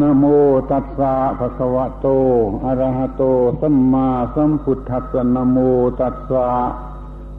[0.00, 0.24] นโม
[0.70, 2.06] ตัสสะภะคะวะโต
[2.64, 3.22] อะระหะโต
[3.60, 5.58] สัมมาสัมพุทธัสสะนโม
[6.00, 6.48] ตัสสะ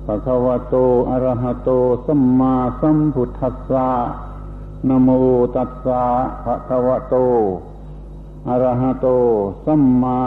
[0.05, 0.75] ภะคะวะโต
[1.09, 1.69] อะระหะโต
[2.05, 3.87] สัมมาสัมพุทธัสสะ
[4.89, 5.09] นโม
[5.55, 6.03] ตัสสะ
[6.43, 7.15] ภะคะวะโต
[8.49, 9.07] อะระหะโต
[9.65, 10.19] สัมมา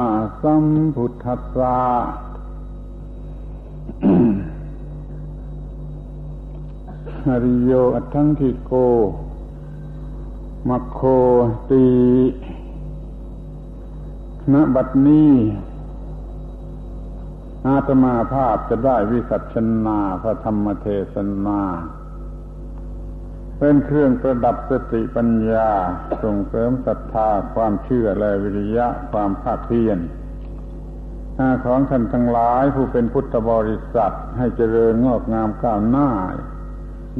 [0.43, 0.65] สัม
[0.97, 1.77] พุทธัสสะ
[7.29, 8.73] อริโยอัตถังคิโก
[10.69, 11.01] มัคโค
[11.71, 11.87] ตี
[14.53, 15.33] ณบัดนี้
[17.67, 19.57] อาตมาภาพจะได้วิสัช
[19.87, 21.63] นาพระธรรมเทศนา
[23.59, 25.71] เป็นเครื่องประดับสติปัญญา
[26.23, 29.99] ส่งเสริมศรัทธาความเชื่อและวิริยะความภาคเพียร
[31.65, 36.09] ของท่านทั้งหลายผู้เป็นพุทธบริษัทให้เจริญงอกงามก้าวหน้า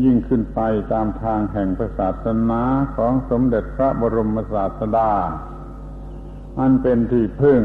[0.03, 0.61] ยิ่งขึ้นไป
[0.93, 2.63] ตามทางแห่งศาสนา
[2.97, 5.13] ของสมเด็จพระบรมศาสดา
[6.59, 7.61] อันเป็นที่พึ่ง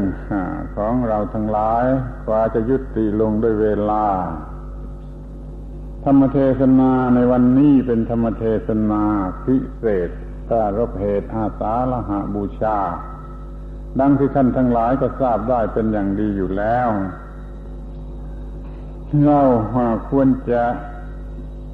[0.76, 1.84] ของเราทั้งหลาย
[2.26, 4.06] กว่าจะยุติลงด้วยเวลา
[6.04, 9.02] ธรรมเทศนาในวันนี้เป็นธรรมเทศนา
[9.44, 10.10] พิเศษ
[10.50, 12.78] ตารบเหตุอาสาละหะบูชา
[14.00, 16.88] ดังที่ท่านทั้งหลายก็ทราบได้เป็นอย่างดีอยู่แล้ว
[19.26, 19.40] เรา
[20.10, 20.62] ควรจะ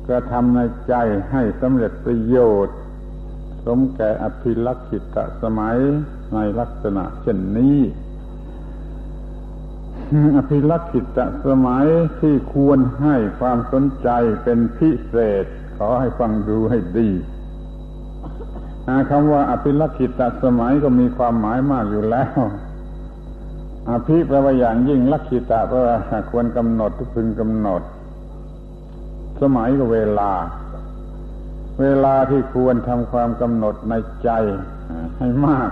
[0.08, 0.94] กระทำในใจ
[1.30, 2.76] ให้สำเร็จประโยชน์
[3.66, 5.76] สมแก่อภิลักษิตสมัย
[6.34, 7.78] ในลักษณะเช่นนี้
[10.36, 11.86] อภิลักษิตสมัย
[12.20, 14.08] ที่ควรให้ความสนใจ
[14.44, 15.44] เป็นพิเศษ
[15.78, 17.10] ขอให้ฟังดูให้ดี
[19.10, 22.38] คำว่าอภิลักษิตสมัยก็มีความหมายมากอยู่แล้ว
[23.90, 25.96] อภิแปลว่าอย่างยิ่งลักษิตะแปลว่า
[26.30, 27.82] ควรกำหนดพึงกำหนด
[29.40, 30.32] สมัยก็เวลา
[31.80, 34.30] เวลาที่ควรทำความกำหนดในใจ
[35.18, 35.70] ให้มาก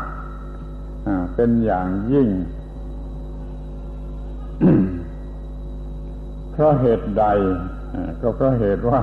[1.34, 2.28] เป็นอย่างยิ่ง
[6.52, 7.24] เพราะเหตุใด
[8.20, 9.02] ก็เพราะเหตุว่า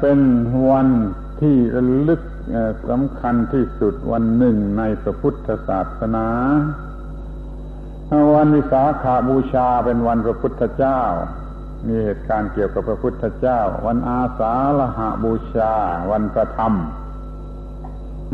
[0.00, 0.18] เป็น
[0.70, 0.88] วัน
[1.40, 2.22] ที่ระลึก
[2.90, 6.28] สำคัญที่สุดวันหนึ่งในพระพุทธศาสนา
[8.34, 11.00] วันวิสาขาบูชาเป็นวันพระพุทธเจ้า
[11.86, 15.72] มีเหตุการณ์เกี่ยวกับพระพุทธเจ้า วันอาสาฬหาบูชา
[16.10, 16.72] วันพระธรรม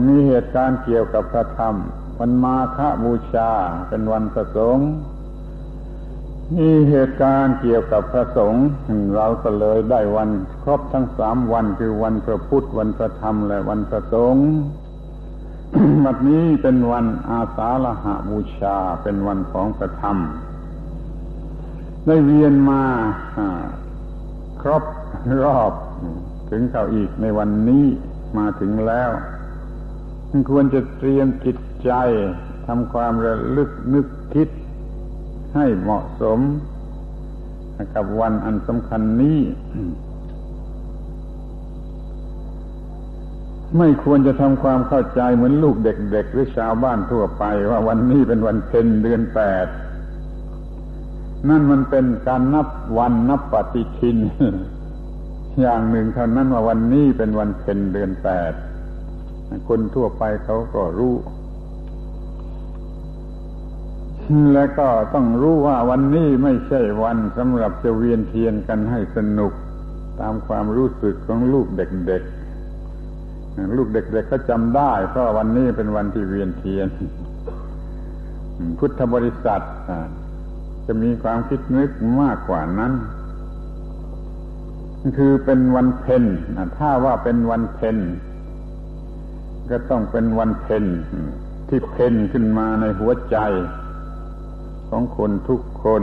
[0.07, 1.75] มีเหตุการณ์เกี่ยวกับพระธรรม
[2.19, 3.51] วันมาฆบูชา
[3.89, 4.89] เป็นวันประสงค์
[6.57, 8.67] มีเหตุการณ์เกี่ยวกับพระสงฆ์
[9.17, 10.31] เราก็เลยได้วัน
[10.63, 14.47] ครบทั้งสามวันคือวันพระพุทธวันพระธรรมและวันพระสงฆ์
[16.05, 20.17] วันนี้เป็นวันอาสาฬหาบูชาเป็นวันของพระธรรม
[22.07, 22.83] ได้เวียนมา
[24.63, 24.85] ครบ
[25.43, 25.73] รอบ
[26.51, 27.87] ถึงเขาอีกในวันนี้
[28.39, 29.11] มาถึงแล้ว
[30.51, 31.91] ควรจะเตรียมจิตใจ
[32.67, 34.49] ทำความระลึกนึกคิด
[35.55, 36.39] ให้เหมาะสม
[37.95, 39.41] กับวันอันสำคัญนี้
[43.79, 49.67] ไม่ควรจะทำความเข้าใจเหมือนลูกเด็กๆหรือชาวบ้านทั่วไป ว่าวันนี้เป็นวันเพ็ญเดือนแปด
[51.49, 54.19] นั่นมันเป็นการนับวันนับปฏิทิน
[55.61, 58.53] อย่างหนึ่งเท่านั้นว่าวันนี้เป็นวันเพ็ญเดือนแปด
[59.69, 61.15] คนทั่วไปเขาก็รู้
[64.53, 69.53] และก็ต้องรู้ว่าวันนี้ไม่ใช่วันสำหรับจะเวียนเทียนกันให้สนุก
[70.21, 76.89] ตามความรู้สึกของลูกเด็กๆ ลูกเด็กๆก็จำได้ เพราะวันนี้เป็นวันที่เวียนเทียน
[78.79, 79.63] พุทธบริษัท
[80.87, 82.93] จะมีความคิดนึกมากกว่านั้น
[85.19, 86.25] คือเป็นวันเพ็ญ
[86.79, 87.97] ถ้าว่าเป็นวันเพ็ญ
[89.71, 90.85] ก็ต้องเป็นวันเพ็ญ
[91.69, 93.37] ที่เพ็ญขึ้นมาในหัวใจ
[94.91, 96.03] ของคนทุกคน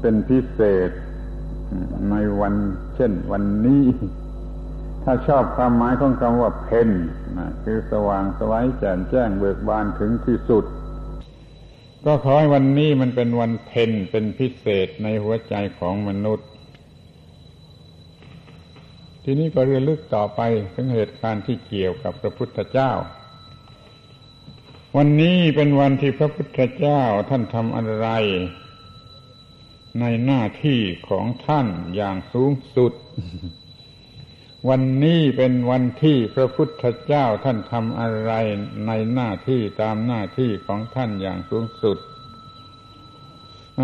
[0.00, 0.90] เป็นพิเศษ
[2.10, 2.54] ในวัน
[2.94, 3.84] เช่นวันนี้
[5.04, 6.88] ถ้าชอบความหมายของคำว่าเพ็ญ
[7.64, 10.64] คือสว่างสวัยแจ่มแจ้งเบิกบานถึงที่สุด
[12.08, 16.48] ก็ขอให้วันนี้มันเป็นวันเพ็ญเป็นพิเศษในหัวใจของมนุษย์
[19.22, 20.40] ทีนี้ก็เรียนลึกต่อไป
[20.74, 22.92] ถึงเหตุการณ์ที่เกี่ยวกับพระพุทธเจ้า
[24.96, 28.08] วันนี้เป็นวันที่พระพุทธเจ้าท่านทำอะไร
[30.00, 31.66] ในหน้าที่ของท่าน
[31.96, 32.92] อย่างสูงสุด
[34.68, 38.32] วันนี้เป็นวันที่พระพุทธเจ้าท่านทำอะไร
[38.86, 41.98] ในหน้าที่ตามหน้าที่ของท่านอย่างสูงสุด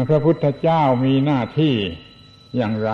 [0.09, 1.75] พระพุทธเจ้ามีหน้าที่
[2.57, 2.91] อย่างไร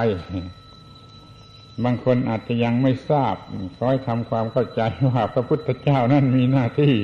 [1.85, 3.37] บางคนอาจจะยังไม่ทราบ
[3.76, 6.94] ขอให้ทำความเข้าใจว่าพระพุทธเจ้านั้นมีหน้าที่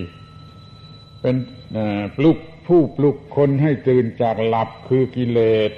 [1.20, 1.36] เป็น
[2.16, 5.70] ปลุกผู้ปลุกคนให้ตื่นจากหลับคือกิเลส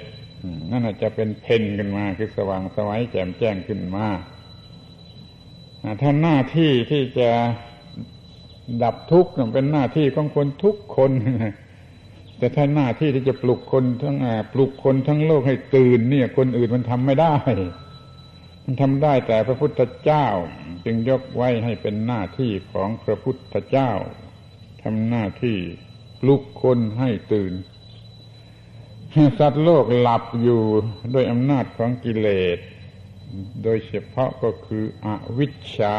[0.71, 4.07] นั่นอาจจะเป็นเพนขึ้นมาคือสว่างสวัยแจ่มแจ้งขึ้นมา
[6.01, 7.29] ท่านหน้าที่ที่จะ
[8.83, 11.11] ดับทุกข์เป็นหน้าที่ของคนทุกคน
[12.37, 14.17] แต่ถ้าหน้าที่ที่จะปลุกคนทั้ง
[14.53, 17.35] ปลุกคนทั้งโลกให้ตื่น เนี่ย คนอื่นมันทำไม่ได้
[18.63, 20.27] มันทำได้แต่พระพุทธเจ้า
[20.85, 23.91] จึงยกไว้ให้เป็นหน้าที่ของพระพุทธเจ้า
[24.83, 25.57] ทำหน้าที่
[26.21, 27.53] ปลุกคนให้ตื่น
[29.39, 30.61] สัตว์โลกหลับอยู่
[31.13, 32.57] ด้วยอำนาจของกิเลส
[33.63, 35.07] โดยเฉพาะก็คืออ
[35.37, 35.97] วิชชา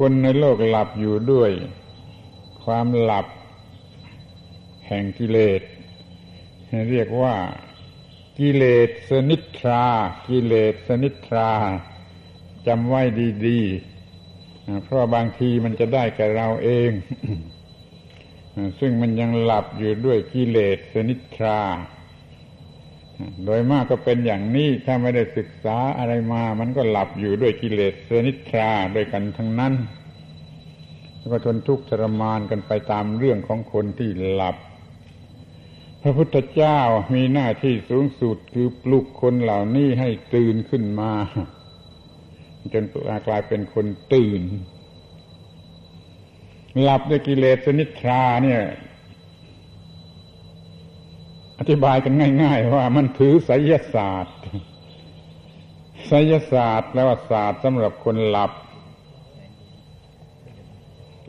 [0.00, 1.50] คนในโลกหลับอยู่ด้วย
[2.64, 3.26] ความหลับ
[4.86, 5.62] แห่งกิเลส
[6.90, 7.34] เรียกว่า
[8.38, 9.84] กิเลสสนิทรา
[10.28, 11.50] กิเลสสนิทรา
[12.66, 13.02] จำไว้
[13.46, 16.90] ดีๆ เพราะบางทีมันจะได้กับเราเอง
[18.80, 21.60] ซึ่งมันยังหลับอยู่ด้วยกิเลสสนิทรา
[23.44, 29.74] โดยมากก็เป็นอย่างนี้ถ้าไม่ได้ศึกษาอะไรมา มันก็หลับอยู่ด้วยกิเลสสนิทราด้วยกันทั้งนั้น
[31.18, 34.56] แล้วก็ทนทุกข์ทรมานกันไปตามเรื่องของคนที่หลับ
[36.02, 36.80] พระพุทธเจ้า
[37.14, 41.12] มีหน้าที่สูงสุดคือปลุกคนเหล่านี้ให้ตื่นขึ้นมา
[42.72, 42.84] จน
[43.28, 44.42] กลายเป็นคนตื่น
[46.80, 48.60] หลับด้วยกิเลสนิทราเนี่ย
[51.70, 52.12] ธิบายกัน
[52.42, 54.36] ง่าย ๆ ว่ามันถือไสยศาสตร์
[56.06, 58.52] ไสยศาสตร์แปลว่าศาสตร์สำหรับคนหลับ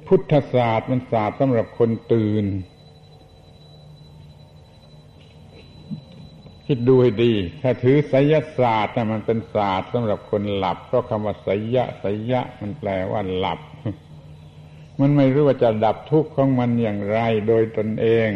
[0.08, 2.46] พุทธศาสตร์มันศาสตร์สำหรับคนตื่น
[6.66, 13.60] คิดดูให้ดี ถ้าถือไสยศาสตร์นะมันเป็นศาสตร์สำหรับคนหลับ เพราะคำว่าไสยะไสยะ มันแปลว่าหลับ
[15.00, 18.30] มันไม่รู้ว่าจะดับทุกข์ของมันอย่างไรโดยตนเอง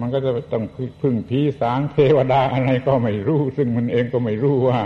[0.00, 0.64] มันก็จะต้อง
[1.02, 4.80] พึ่งผีสางเทวดาอะไรก็ไม่รู้ ซึ่งมันเองก็ไม่รู้ว่า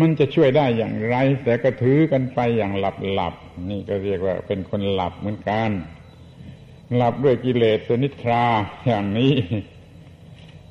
[0.00, 3.34] มันจะช่วยได้อย่างไร แต่ก็ถือกันไปอย่างหลับหลับ
[3.70, 5.70] นี่ก็เรียกว่าเป็นคนหลับเหมือนกัน
[6.96, 8.44] หลับด้วยกิเลสสนิทรา
[8.86, 9.34] อย่างนี้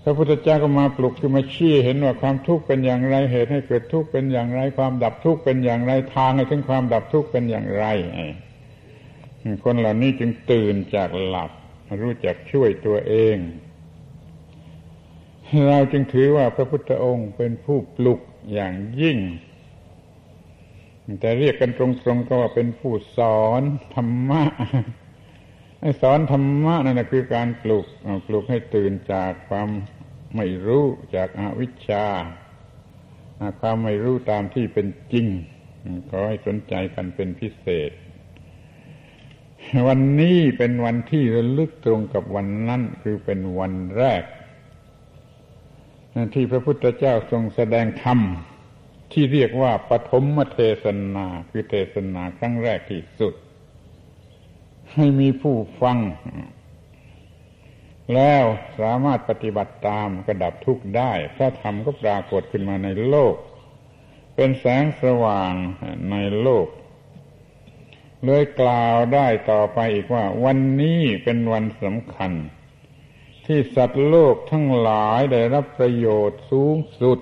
[0.04, 7.86] พระพุทธเจ้าก็มาปลุกคือมาชี้เห็นว่าความทุกข์เป็นอย่างไรเหตุให้เกิดทุกข์เป็นอย่างไร ความดับทุกข์เป็นอย่างไรทางให้ถึงความดับทุกข์เป็นอย่างไร
[9.64, 11.52] คนเหล่านี้จึงตื่นจากหลับ
[12.02, 13.38] รู้จักช่วยตัวเอง
[15.68, 18.20] เราจึงถือว่าพระพุทธองค์เป็นผู้ปลุก
[18.54, 19.18] อย่างยิ่ง
[21.22, 23.62] แต่เรียกกันตรงๆก็ว่าเป็นผู้สอน
[23.96, 24.44] ธรรมะ
[25.82, 27.86] ไอสอนธรรมะนั่นคือการปลุก
[28.28, 29.70] ปลุกให้ตื่นจากความ
[30.36, 30.86] ไม่รู้
[31.16, 32.06] จากอาวิชชา
[33.60, 35.28] ความไม่รู้ตามที่เป็นจริง
[36.10, 37.92] ขอให้สนใจกันเป็นพิเศษ
[39.88, 44.24] วันนี้เป็นวันที่ระลึกตรงกับวันนั้นคือเป็นวันแรก
[46.34, 48.20] ที่พระพุทธเจ้าทรงแสดงธรรม
[49.12, 53.34] ที่เรียกว่าปฐมเทศนา คือเทศนาครั้งแรกที่สุด
[54.94, 55.98] ให้มีผู้ฟัง
[58.14, 58.44] แล้ว
[58.80, 63.36] สามารถปฏิบัติตามกระดับทุกข์ได้พระธรรมก็ปรากฏขึ้นมาในโลก
[64.36, 65.54] เป็นแสงสว่าง
[66.12, 66.68] ในโลก
[68.26, 72.32] เลยกล่าวได้ต่อไปอีกว่า วันนี้เป็นวันสำคัญ
[73.46, 77.20] ที่สัตว์โลกทั้งหลายได้รับประโยชน์สูงสุด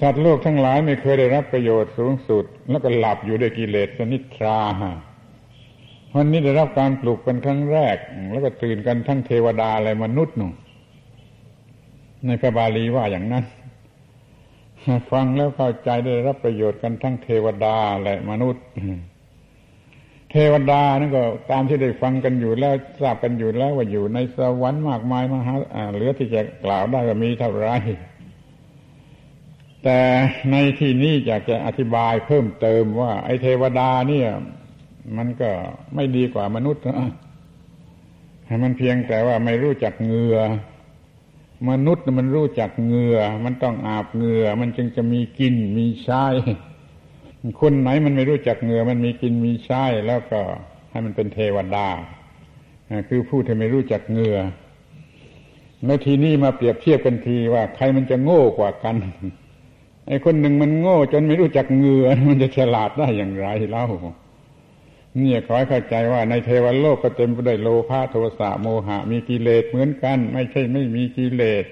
[0.00, 4.60] สัตว์โลกทั้งหลายไม่เคยได้รับประโยชน์สูงสุด แล้วก็หลับอยู่ด้วยกิเลสนิทรา
[6.16, 7.96] วันนี้ได้รับการปลุกเป็นครั้งแรก
[8.32, 10.50] แล้วก็ตื่นกันทั้งเทวดาและมนุษย์หนุ่
[12.26, 13.44] ในพระบาลีว่าอย่างนั้น
[15.10, 18.64] ฟังแล้วเข้าใจได้รับประโยชน์กันทั้งเทวดาและมนุษย์
[20.30, 25.54] เทวดานั่นก็ตามที่ได้ฟังกันอยู่แล้วทราบกันอยู่แล้วว่าอยู่ในสวรรค์มากมายมหา
[25.92, 27.68] เหลือที่จะกล่าวได้ว่ามีเท่าไร
[29.84, 30.00] แต่
[30.50, 34.28] ในที่นี้อยากจะอธิบายเพิ่มเติมว่า ไอ้เทวดาเนี่ย
[35.16, 35.50] มันก็
[35.94, 37.10] ไม่ดีกว่ามนุษย์นะ
[38.62, 40.38] มันเพียงแต่ว่าไม่รู้จักเงือ
[41.70, 46.24] มนุษย์มันรู้จักเหงื่อ มันต้องอาบเหงื่อ มันจึงจะมีกินมีใช้
[47.60, 50.40] คนไหนมันไม่รู้จักเหงื่อ มันมีกินมีใช้แล้วก็
[50.90, 51.88] ให้มันเป็นเทวดา
[53.08, 54.38] คือผู้ที่ไม่รู้จักเหงื่อ
[55.86, 58.96] ในทีนี้มาเปรียบเทียบกันทีว่า ใครมันจะโง่กว่ากัน
[60.08, 63.86] ไอ้คนหนึ่งมันโง่จนไม่รู้จักเหงื่อมันจะฉลาดได้อย่างไรเล่า
[65.18, 71.64] เนี่ยขอให้เข้าใจว่าในเทวโลกก็เต็มไปด้วยโลภะโทสะโมหะ มีกิเลสเหมือนกัน ไม่ใช่ไม่มีกิเลส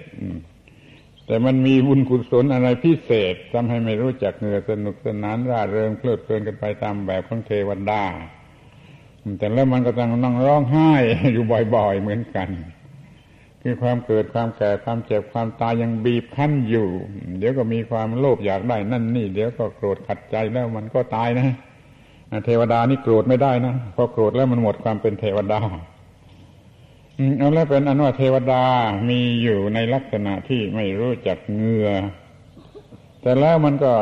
[1.27, 8.03] แต่มันมีบุญกุศลอะไรพิเศษทำให้ไม่รู้จักเหงื่อสนุกสนานร่าเริงเพลิดเพลินกันไปตามแบบของเทวดา
[9.39, 10.91] แต่แล้วมันก็ต้องนั่งร้องไห้
[11.33, 11.45] อยู่
[11.75, 12.49] บ่อยๆเหมือนกัน
[13.63, 16.89] คือความเกิดความแก่ความเจ็บความตายยังบีบคั้นอยู่
[17.39, 21.49] เดี๋ยวก็มีความโลภอยากได้นั่นนี่ เดี๋ยวก็โกรธขัดใจแล้วมันก็ตายนะ
[22.45, 25.61] เทวดานี่โกรธไม่ได้นะพอโกรธแล้วมันหมดความเป็นเทวดา
[27.39, 28.65] เอาแล้วเป็นอนุเทวดา
[29.09, 31.89] มีอยู่ในลักษณะที่ไม่รู้จักเงือ
[33.21, 33.93] แต่แล้วมันก็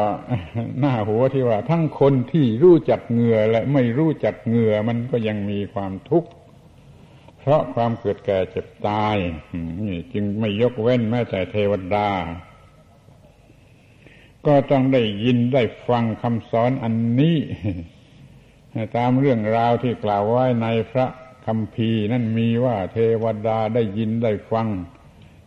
[0.81, 6.31] หน้าหัวที่ว่า ทั้งคนที่รู้จักเงือและไม่รู้จักเงือมันก็ยังมีความทุกข์
[7.39, 9.17] เพราะความเกิดแก่เจ็บตาย
[9.87, 12.09] นี่จึงไม่ยกเว้นแม้แต่เทวดา
[14.47, 17.37] ก็ต้องได้ยินได้ฟังคำสอนอันนี้
[18.97, 21.07] ตามเรื่องราวที่กล่าวไว้ในพระ
[21.47, 24.69] คำพีนั่นมีว่าเทวดาได้ยินได้ฟัง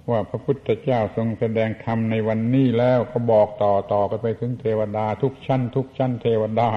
[0.09, 6.69] ว่าพระพุทธเจ้าทรงแสดงธรรมในวันนี้แล้วก็บอกต่อต่อกันไปถึงเทวดาทุกชั้น ทุกชั้นเทวดา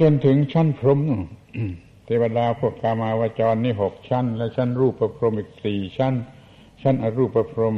[0.00, 1.02] จนถึงชั้นพรหม
[2.06, 6.14] เทวดาพวกกามาวจรนี่หกชั้น และชั้นรูปประพรหมอีกสี่ชั้น
[6.82, 7.76] ชั้นอรูปประพรหม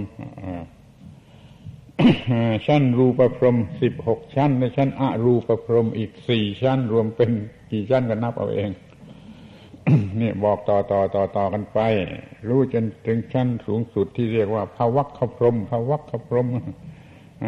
[2.66, 7.30] ชั้นรูปพรหมสิบหกชั้นและชั้นอรูปพรหมอีกสี่ชั้น รวมเป็น
[7.72, 8.70] กี่ชั้นก็นับเอาเอง
[10.20, 11.78] นี่บอกต่อต่อต่อต่อกันไป
[12.48, 16.46] รู้จนถึงชั้นสูงสุดที่เรียกว่าภาวัคขพรมภาวัคขพรม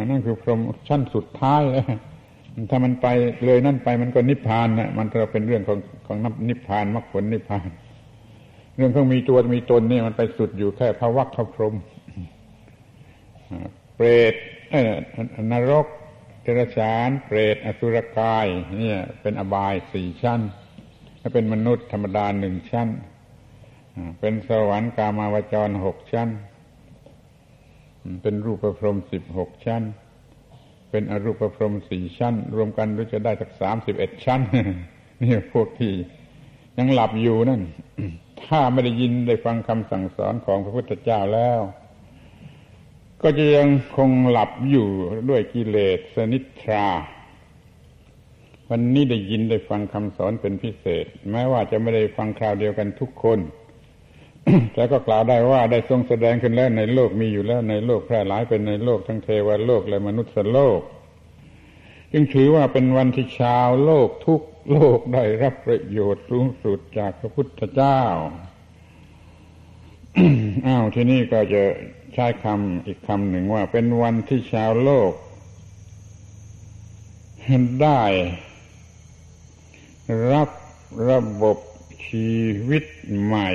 [0.09, 1.85] นั่นคือพรมชั้นสุดท้ายแล้ว
[2.69, 3.07] ถ้ามันไป
[3.45, 7.67] เลยนั่นไปมันก็นิพพานนะมันก็เป็นเรื่องของของนับนิพพานมรรคผลนิพพาน
[8.75, 11.75] เรื่องของมีตัวมีตนนี่มันไปสุดอยู่แค่ภาวัคขพรม
[14.03, 14.33] รต
[15.51, 15.87] นรก
[16.41, 20.41] เทรฉานเปรตอสุรกายเนี่ยเป็นอบายสี่ชั้น
[21.21, 22.87] ถ้าเป็นมนุษย์ธรรมดาหนึ่งชั้น
[24.19, 26.29] เป็นสวรรค์กามาวจรหกชั้น
[28.21, 29.83] เป็นรูปประพรมสิบหกชั้น
[30.89, 34.41] เป็นอรูปประพรมสี่ชั้น รวมกันรู้จะได้สักสามสิบเอ็ดชั้น
[35.21, 35.93] นี่พวกที่
[36.77, 37.61] ยังหลับอยู่นั่น
[38.45, 41.59] ถ้าไม่ได้ยินได้ฟังคำสั่งสอนของพระพุทธเจ้าแล้ว
[43.21, 44.87] ก็จะยังคงหลับอยู่
[45.29, 46.87] ด้วยกิเลสสนิทรา
[48.69, 53.39] วันนี้ได้ยินได้ฟังคำสอนเป็นพิเศษ แม้ว่าจะไม่ได้ฟังคราวเดียวกันทุกคน
[54.73, 60.81] แต่ก็กล่าวได้ว่าได้ทรงแสดงขึ้นแล้วในโลกมีอยู่แล้วในโลกแพร่หลายเป็นในโลกทั้งเทวโลกและมนุษย์โลก
[62.11, 68.01] จึงถือว่าเป็นวันที่ชาวโลกทุกโลกได้รับประโยชน์สูงสุดจากพระพุทธเจ้า
[70.67, 71.63] อ้าวที่นี่ก็จะ
[72.13, 75.11] ใช้คำอีกคำหนึ่งว่าเป็นวันที่ชาวโลก
[77.83, 78.03] ได้
[80.33, 80.49] รับ
[81.09, 81.57] ระบบ
[82.07, 82.31] ชี
[82.69, 82.85] วิต
[83.23, 83.49] ใหม่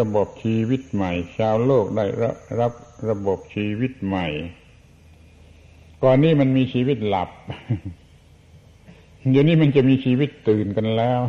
[0.00, 2.04] ระบบชีวิตใหม่ ชาวโลกได้
[2.60, 2.72] รับ
[3.08, 4.26] ระบบชีวิตใหม่
[6.02, 7.30] ก่อนนี้มันมีชีวิตหลับ
[9.30, 11.20] เดี๋ยวนี้มันจะมีชีวิตตื่นกันแล้ว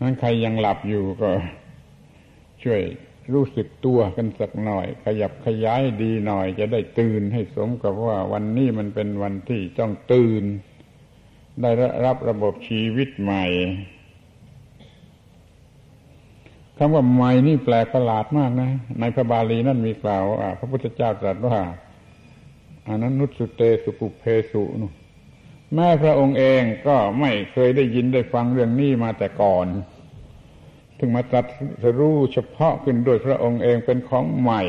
[0.00, 1.30] นั้นใครยังหลับอยู่ก็
[2.64, 2.82] ช่วย
[3.32, 10.44] รู้สึกตัวกันสักหน่อย ขยับขยายดีหน่อย จะได้ตื่นให้สมกับว่าวันนี้มันเป็นวันที่ต้องตื่น
[11.62, 11.70] ได้
[12.06, 13.44] รับระบบชีวิตใหม่
[16.76, 21.58] คำว่าใหม่นี่แปลกประหลาดมากนะ ในพระบาลีนั่นมีกล่าวว่าพระพุทธเจ้าตรัสว่า
[22.86, 24.80] อานันนุสุเตสุปุเพสุน
[25.74, 29.66] แม่พระองค์เองก็ไม่เคยได้ยินได้ฟังเรื่องนี้มาแต่ก่อน
[31.00, 31.42] ถึงมาตรั
[31.82, 34.62] สรู้เฉพาะขึ้นโดยพระองค์เองเป็นของใหม่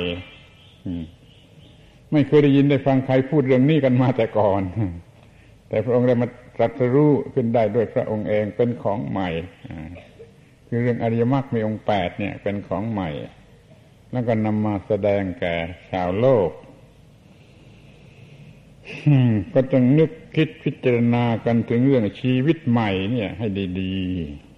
[2.11, 4.61] ไม่เคยได้ยินได้ฟังใครพูดเรื่องนี้กันมาแต่ก่อน
[5.69, 9.29] แต่พระองค์ได้มาตรัสรู้ขึ้นได้ด้วยพระองค์เองเป็นของใหม่
[10.67, 13.09] คือเรื่องอริยมรรคมีองค์แปดเนี่ย เป็นของใหม่
[14.11, 15.55] แล้วก็นำมาแสดงแก่
[15.91, 16.49] ชาวโลก
[19.53, 23.47] ก็ต้องนึกคิดพิจารณากันถึงเรื่องชีวิตใหม่เนี่ย ให้
[23.79, 23.95] ดี
[24.45, 24.50] ๆ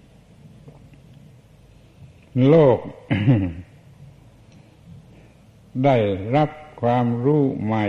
[2.47, 2.79] โลก
[5.85, 5.97] ได้
[6.35, 6.49] รับ
[6.81, 7.85] ความรู้ใหม่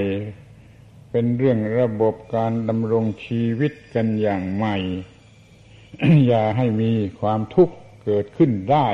[1.10, 4.76] เป็นเรื่องระบบการดำรงชีวิตกันอย่างใหม่
[6.26, 7.74] อย่าให้มีความทุกข์
[8.04, 8.88] เกิดขึ้นได้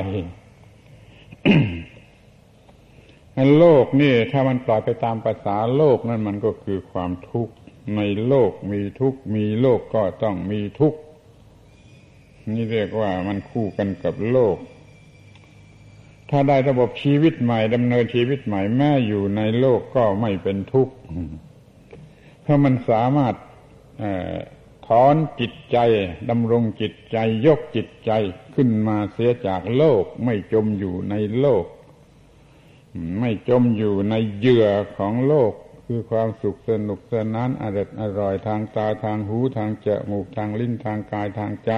[3.59, 7.53] โลกนี่ถ้ามันปล่อยไปตามภาษาโลกนั่นมันก็คือความทุกข์
[7.95, 10.99] ในโลกมีทุกข์มีโลกก็ต้องมีทุกข์
[12.51, 14.57] นี่เรียกว่ามันคู่กันกับโลก
[16.31, 20.93] ถ้าได้ระบบชีวิตใหม่ดำเนินชีวิตใหม่แม้อยู่ในโลกก็ไม่เป็นทุกข์
[22.41, 23.35] เพราะมันสามารถ
[24.87, 25.77] ถอนจิตใจ
[26.29, 28.11] ดำรงจิตใจยกจิตใจ
[28.55, 31.65] ขึ้นมาเสียจากโลก ไม่จมอยู่ในโลก
[33.19, 35.53] ไม่จมอยู่ในเหยื่อของโลก
[35.85, 41.71] คือความสุขสนุกสนานอร่อยอร่อยทางตาทางหูทางจมูกทางลิ้นทางกายทางใจ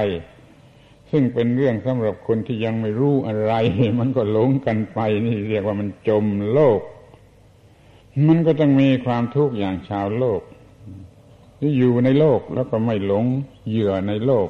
[1.15, 3.53] ซึ่งเป็นเรื่องสำหรับคนที่ยังไม่รู้อะไร
[3.99, 6.81] มันก็หลงกันไปนี่เรียกว่ามันจมโลก
[8.27, 10.41] มันก็ต้องมีความทุกข์อย่างชาวโลก
[11.59, 13.25] ที่อยู่ในโลกแล้วก็ไม่หลง
[13.67, 14.49] เหยื่อในโลก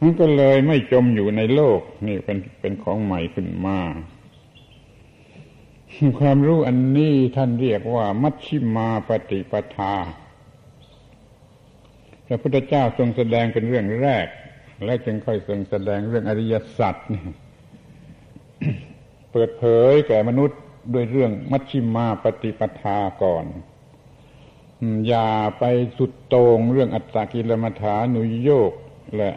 [0.00, 3.78] มันก็เลยไม่จมอยู่ในโลก นี่เป็นเป็นของใหม่ขึ้นมา
[6.18, 9.94] ความรู้อันนี้ท่านเรียกว่า มัชชิมาปฏิปทา
[12.26, 14.26] พระพุทธเจ้าทรงแสดงเป็นเรื่องแรก
[14.84, 16.96] และจึงค่อยทรงแสดงเรื่องอริยสัจ
[19.32, 20.60] เปิดเผยแก่มนุษย์
[20.94, 23.46] ด้วยเรื่องมัชชิมาปฏิปทาก่อน
[25.08, 25.28] อย่า
[25.58, 25.64] ไป
[25.98, 28.72] สุดโต่งเรื่องอัตตกิลมัฐานุโยก
[29.16, 29.30] และ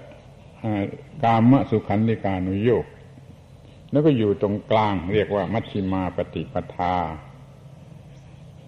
[1.24, 2.86] กามสุขันธิกานุโยก
[3.92, 6.96] แล้วก็อยู่ตรงกลาง เรียกว่า มัชฌิมาปฏิปทา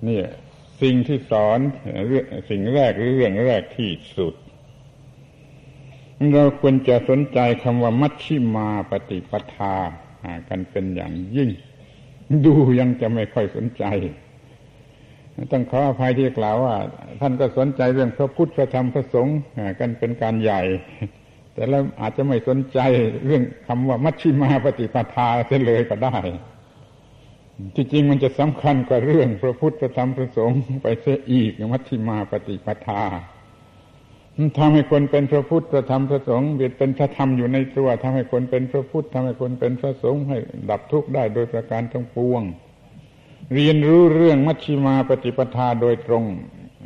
[0.08, 0.20] นี่
[0.82, 1.60] สิ่งที่สอน
[2.08, 4.34] เรื่องสิ่งแรกหรือเรื่องแรกที่สุด
[6.34, 9.76] เราควรจะสนใจคำว่ามัชฌิมาปฏิปทา
[10.50, 11.50] กันเป็นอย่างยิ่ง
[12.46, 13.84] ดูยังจะไม่ค่อยสนใจ
[15.52, 16.76] ต้องขออภัยที่กล่าวว่า
[17.20, 19.38] ท่านก็สนใจเรื่องพระพุทธพระธรรมพระสงฆ์
[19.80, 20.62] กันเป็นการใหญ่
[21.54, 22.80] แต่แล้วอาจจะไม่สนใจ
[23.26, 26.16] เรื่องคำว่ามัชชิมาปฏิปทาเสียเลยก็ได้
[27.76, 33.04] ที่จริงมันจะสำคัญกว่าเรื่องพระพุทธพระธรรมพระสงฆ์ไปเสียอีกมัชชิมาปฏิปทา
[34.58, 40.38] ทำให้คนเป็นพระพุทธพระธรรมพระสงฆ์เป็นพระธรรมอยู่ในตัวทำให้คนเป็นพระพุทธทำให้คนเป็นพระสงฆ์ให้
[40.70, 42.42] ดับทุกข์ได้โดยประการทั้งปวง
[43.54, 46.26] เรียนรู้เรื่องมัชชิมาปฏิปทาโดยตรง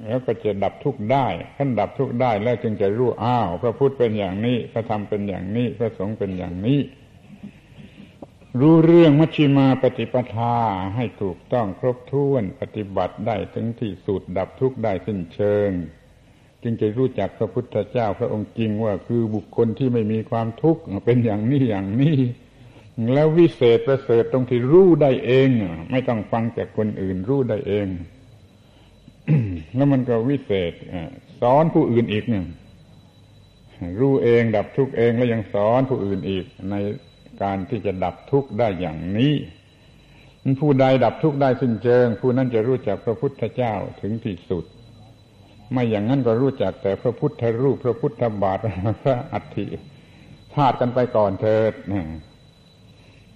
[0.08, 6.80] แล้วก็จะดับทุกข์ได้ขั้นดับทุกข์ได้แล้วจึงจะรู้อ้าว พระพุทธเป็นอย่างนี้ พระธรรมเป็นอย่างนี้ พระสงฆ์เป็นอย่างนี้
[8.60, 10.56] รู้เรื่องมัชฌิมาปฏิปทา
[10.96, 15.72] ให้ถูกต้องครบถ้วนปฏิบัติได้ถึงที่สุดดับทุกข์ได้สิ้นเชิง
[16.63, 22.17] จึงจะรู้จักพระพุทธเจ้าพระองค์จริงว่าคือบุคคลที่ไม่มีความทุกข์เป็นอย่างนี้อย่างนี้
[23.13, 25.49] แล้ววิเศษประเสริฐตรงที่รู้ได้เอง
[25.91, 27.88] ไม่ต้องฟังจากคนอื่นรู้ได้เอง
[29.76, 30.73] แล้วมันก็วิเศษ
[31.41, 32.45] สอนผู้อื่นอีกหนึ่ง
[33.99, 36.76] รู้เองดับทุกข์เองแล้วยังสอนผู้อื่นอีก ใน
[37.41, 39.34] การที่จะดับทุกข์ได้อย่างนี้
[40.62, 44.65] ผู้ใดดับทุกข์ได้สิ้นเชิง ผู้นั้นจะรู้จักพระพุทธเจ้าถึงที่สุด
[45.71, 48.58] ไม่อย่างนั้นก็รู้จักแต่พระพุทธรูป พระพุทธบาท
[49.04, 49.65] พระอัฐิ
[50.54, 51.73] ธาตุกันไปก่อนเถิด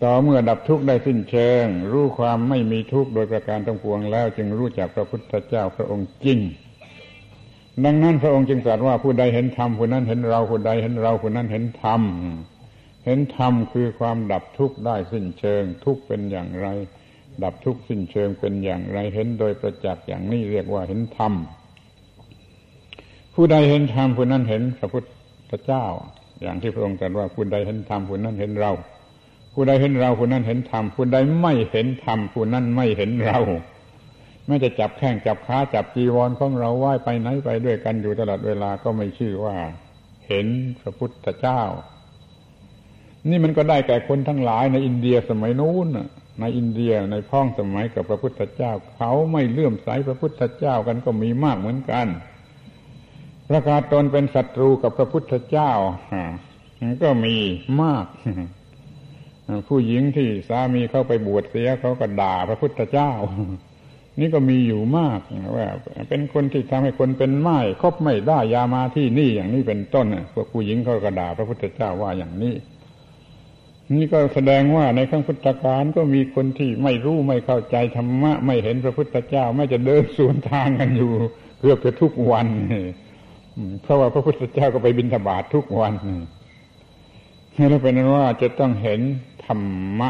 [0.04, 6.40] ต่อเมื่อดับทุกข์ได้สิ้นเชิง รู้ความไม่มีทุกข์โดยประการทั้งปวงแล้ว จึงรู้จักพระพุทธเจ้าพระองค์จริง
[7.86, 12.02] ดังนั้นพระองค์จึงตรัสว่าผู้ใดเห็นธรรมผู้นั้นเห็นเราผู้ใดเห็นเราผู้นั้นเห็นธรรม
[13.06, 16.68] เห็นธรรมคือความดับทุกข์ได้สิ้นเชิง ทุกข์เป็นอย่างไร
[17.44, 21.34] ดับทุกข์สิ้นเชิงเป็นอย่างไร เห็นโดยประจักษ์อย่างนี้เรียกว่าเห็นธรรม
[23.40, 25.04] ผู้ใดเห็นธรรมผู้นั้นเห็นพระพุท
[25.52, 25.86] ธเจ้า
[26.42, 28.72] อย่างที่พระองค์ตรัสว่าผู้ใดเห็นธรรมผู้นั้นเห็นเรา
[29.54, 33.40] ผู้ใดเห็นเราผู้นั้นเห็นธรรมผู้ใดไม่เห็นธรรมผู้นั้นไม่เห็นเรา
[34.48, 39.56] ไม่จะจับแข้งจับขาจับจีวรของเราไหว้ไปไหนไปด้วยกันอยู่ตลอดเวลาก็ไม่ชื่อว่า
[40.28, 40.48] เห็น
[40.82, 41.62] พระพุทธเจ้า
[43.30, 45.88] นี่มันก็ได้แก่คนทั้งหลายในอินเดียสมัยนู้น
[46.40, 52.08] ในอินเดียในพ้องสมัยกับพระพุทธเจ้า เขาไม่เลื่อมใสพระพุทธเจ้ากันก็มีมากเหมือนกัน
[53.50, 55.72] ประกาศตนเป็นศัตรูกับพระพุทธเจ้า
[57.04, 57.36] ก็มี
[57.82, 58.06] มาก
[59.68, 63.12] ผู้หญิงที่สามีเข้าไปบวชเสียเขาก็ด่าพระพุทธเจ้า
[64.20, 65.20] นี่ก็มีอยู่มาก
[65.56, 65.68] ว่า
[66.10, 72.56] เป็นคนที่ทำให้คนเป็นไม้คบไม่ได้ยามาที่นี่อย่างนี้เป็นต้นพวกผู้หญิงเขาก็ด่าพระพุทธเจ้าว่าอย่างนี้
[73.96, 81.12] นี่ก็แสดงว่าในขั้งพุทธการก็มีคนที่ไม่รู้ไม่เข้าใจธรรมะ ไม่เห็นพระพุทธเจ้า ไม่จะเดินสวนทางกันอยู่
[81.60, 82.48] เกือบจะทุกวัน
[83.82, 85.94] เพราะว่าพระพุทธเจ้าก็ไปบิณฑบาตททุกวัน
[87.70, 89.00] แล้วเป็นนั้นว่าจะต้องเห็น
[89.46, 89.62] ธรร
[90.00, 90.10] มะ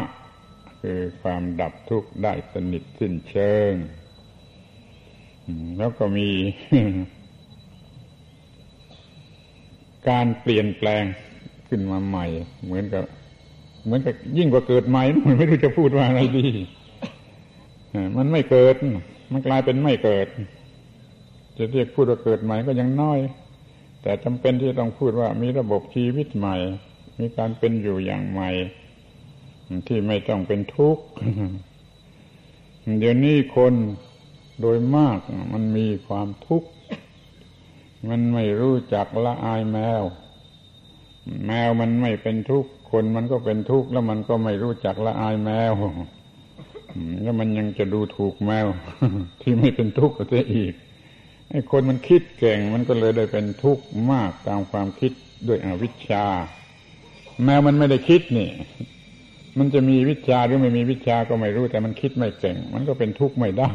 [0.80, 3.72] คือความดับทุกข์ได้สนิทสิ้นเชิง
[5.78, 6.28] แล้วก็มี
[10.08, 11.04] การเปลี่ยนแปลง
[11.68, 12.26] ขึ้นมาใหม่
[12.64, 13.04] เหมือนกับ
[13.84, 16.46] เหมือนกับยิ่งกว่าเกิดใหม่มันไม่รู้จะพูดว่าอะไรดี
[18.16, 18.74] มันไม่เกิด
[19.32, 20.26] มันกลายเป็นไม่เกิด
[21.58, 23.18] จะเรียกพูดว่าเกิดใหม่ก็ยังน้อย
[24.02, 26.56] แต่จำเป็นที่ต้องพูดว่ามีระบบชีวิตใหม่
[27.18, 28.50] มีการเป็นอยู่อย่างใหม่
[29.86, 31.04] ที่ไม่ต้องเป็นทุกข์
[32.98, 33.74] เดี๋ยวนี้คน
[34.60, 35.18] โดยมาก
[35.52, 36.68] มันมีความทุกข์
[38.08, 40.02] มันไม่รู้จักละอายแมว
[41.46, 45.72] แมวมันไม่เป็นทุกข์คนมันก็เป็นทุกข์แล้วมันก็ไม่รู้จักละอายแมว
[47.22, 48.66] แล้วมันยังจะดูถูกแมว
[49.40, 50.74] ที่ไม่เป็นทุกข์ก็จะอีก
[51.50, 55.12] ไอ้คนมันคิดเก่งมันก็เลยได้เป็นทุกข์มากตามความคิด
[55.48, 56.26] ด้วยอวิชชา
[57.44, 58.50] แมวมันไม่ได้คิดนี่
[59.58, 63.72] มันจะมีวิชาหรือไม่มีวิชาก็ไม่รู้ แต่มันคิดไม่เก่ง มันก็เป็นทุกข์ไม่ได้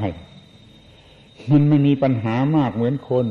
[1.52, 3.26] มันไม่มีปัญหามากเหมือนคน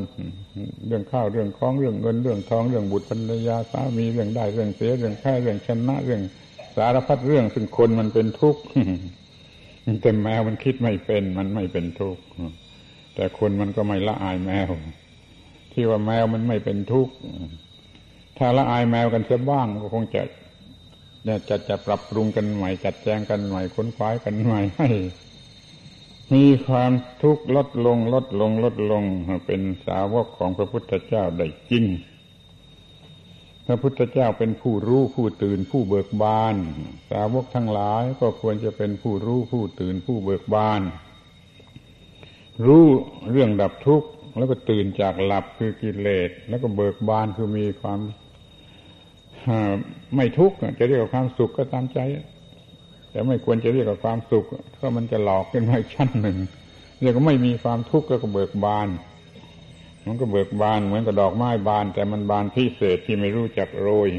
[0.87, 6.21] เรื่องข้าวเรื่องคล้องเรื่องเงินเรื่องทองเรื่องบุตรภรรยาสามีเรื่องได้เรื่องเสียเรื่องแพ้เรื่องชนะเรื่อง
[6.75, 8.61] สารพัดเรื่องซึ่งคนมันเป็นทุกข์
[10.01, 12.23] แต่แมวมันคิดไม่เป็น มันไม่เป็นทุกข์
[13.15, 14.69] แต่คนมันก็ไม่ละอายแมว
[15.71, 17.13] ที่ว่าแมวมันไม่เป็นทุกข์
[18.37, 20.23] ถ้าละอายแมวกันเสียบ้างก็คงจะ
[21.49, 24.89] จะจะปรับปรุงกันใหม่ จัดแจงกันใหม่ค้นคว้ากันใหม่ให้
[26.33, 26.91] มีความ
[27.23, 29.03] ทุกข์ลดลงลดลงลดลง
[29.45, 31.85] เป็นสาวกของพระพุทธเจ้าได้จริง
[33.67, 36.55] พระพุทธเจ้าเป็นผู้รู้ผู้ตื่นผู้เบิกบาน
[37.11, 40.81] สาวกทั้งหลายก็ควรจะเป็นผู้รู้ผู้ตื่นผู้เบิกบาน
[42.65, 42.85] รู้
[43.31, 47.99] เรื่องดับทุกข์แล้วก็ตื่นจากหลับคือกิเลสแล้วก็เบิกบานคือมีความ
[50.15, 51.99] ไม่ทุกข์จะเรียกว่าความสุขก็ตามใจ
[53.11, 56.37] แต่ไม่ควรจะเรียกว่าความสุขเพราะมันจะหลอกขึ้นมาชั้นหนึ่ง
[57.01, 58.87] เรียกว่าไม่มีความทุกข์แล้วก็เบิกบาน
[60.07, 64.09] มันก็เบิกบานเหมือนกับดอกไม้บาน แต่มันบานพิเศษที่ไม่รู้จักโรย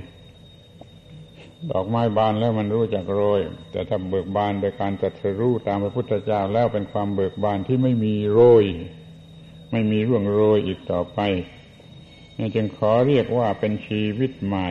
[1.70, 8.64] ดอกไม้บานแล้วมันรู้จักโรย แต่ถ้าเบิกบานโดยการจัดสรู้ตามพระพุทธเจ้าแล้วเป็นความเบิกบานที่ไม่มีโรย
[9.72, 11.20] ไม่มีร่วงโรยอีกต่อไป
[12.38, 14.70] นี่จึงขอเรียกว่าเป็นชีวิตใหม่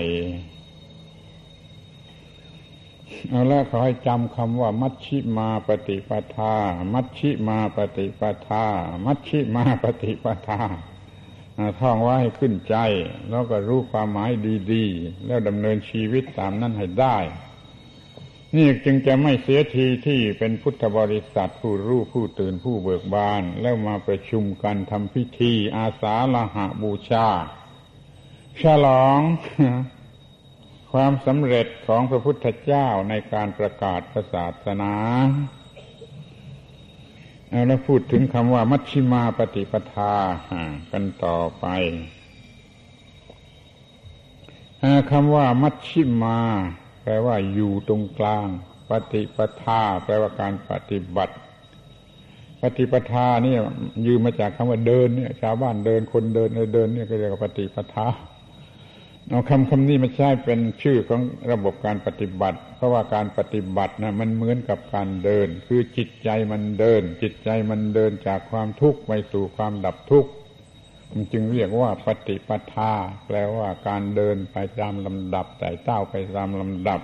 [3.29, 6.55] เอาละขอให้จำคำว่า มัชชิมาปฏิปทา
[6.93, 8.65] มัชชิมาปฏิปทา
[9.05, 10.61] มัชชิมาปฏิปทา
[11.79, 12.75] ท่องว่าให้ขึ้นใจ
[13.29, 14.31] แล้วก็รู้ความหมาย
[14.73, 17.17] ดีๆ แล้วดำเนินชีวิตตามนั้นให้ได้
[18.57, 27.27] นี่จึงจะไม่เสียทีที่เป็นพุทธบริษัทผู้รู้ผู้ตื่นผู้เบิกบาน แล้วมาประชุมกันทำพิธีอาสาละหะบูชา
[28.61, 29.19] ฉลอง
[30.93, 34.01] ความสำเร็จของพระพุทธเจ้าในการประกาศ
[34.33, 34.93] ศาสนา
[37.67, 40.13] แล้วพูดถึงคำว่ามัชชิมาปฏิปทา
[40.91, 41.65] กันต่อไป
[45.11, 46.37] คำว่ามัชชิมา
[47.03, 48.47] แปลว่าอยู่ตรงกลาง
[48.89, 51.35] ปฏิปทา แปลว่าการปฏิบัติ
[52.61, 53.55] ปฏิปทานี่
[54.05, 58.07] ยืมมาจากคำว่าเดินเนี่ย ชาวบ้านเดินคนเดินเดินเนี่ยก็เรียกว่าปฏิปทา
[59.33, 70.31] เอาคำคำนี้มาใช้เป็นชื่อของระบบการปฏิบัติ เพราะว่าการปฏิบัตินะมันเหมือนกับการเดิน คือจิตใจมันเดิน จิตใจมันเดินจากความทุกข์ไปสู่ความดับทุกข์
[71.11, 72.93] มันจึงเรียกว่าปฏิปทา
[73.25, 77.01] แปลว่าการเดินไปตามลำดับแต่เต้าไปตามลำดับ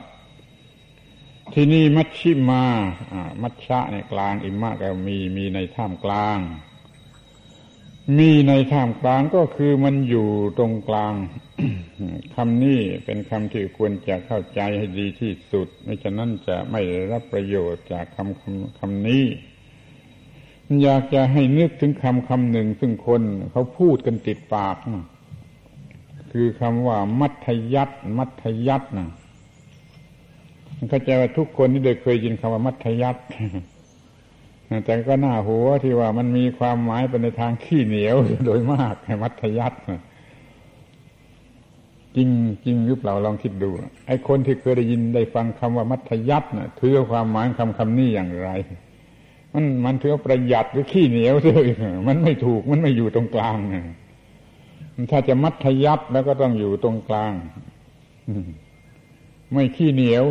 [1.54, 2.64] ที่นี่มัชชิมา
[3.12, 6.40] อ่ามัชชะในกลางอิมะก็มีมีในท่ามกลาง
[8.18, 11.14] มีในท่ามกลางก็คือมันอยู่ตรงกลาง
[12.36, 19.26] คำนี้เป็นคำที่ควรจะเข้าใจให้ดีที่สุด ไม่ฉะนั้นจะไม่รับประโยชน์จากคำคำคำนี้
[20.84, 24.78] อยากจะให้นึกถึงคำคำหนึ่ง ซึ่งคนเขาพูดกันติดปาก
[26.32, 29.10] คือคำว่า มัธยัตมัธยัตนะ
[30.90, 33.18] เข้าใจว่าทุกคนที่ได้เคยยินคำว่ามัธยัต
[34.86, 40.02] แต่ก็น่าหัวที่ว่ามันมีความหมายเป็นในทางขี้เหนียวโดยมากมัธยัตนะ
[42.16, 42.30] จริง
[42.66, 43.70] จริงหรือเปล่าลองคิดดู
[44.08, 48.50] ไอ้คนที่เคยได้ยินได้ฟังคำว่ามัธยัตินะ่ะถือความหมายคำคำนี้อย่างไร
[49.54, 51.68] มันมันถือประหยัดหรือขี้เหนียวเลย
[52.08, 53.58] มันไม่ถูกมันไม่อยู่ตรงกลาง
[55.12, 57.34] ถ้าจะมัธยัติแล้วก็ต้องอยู่ตรงกลาง
[59.54, 60.24] ไม่ขี้เหนียว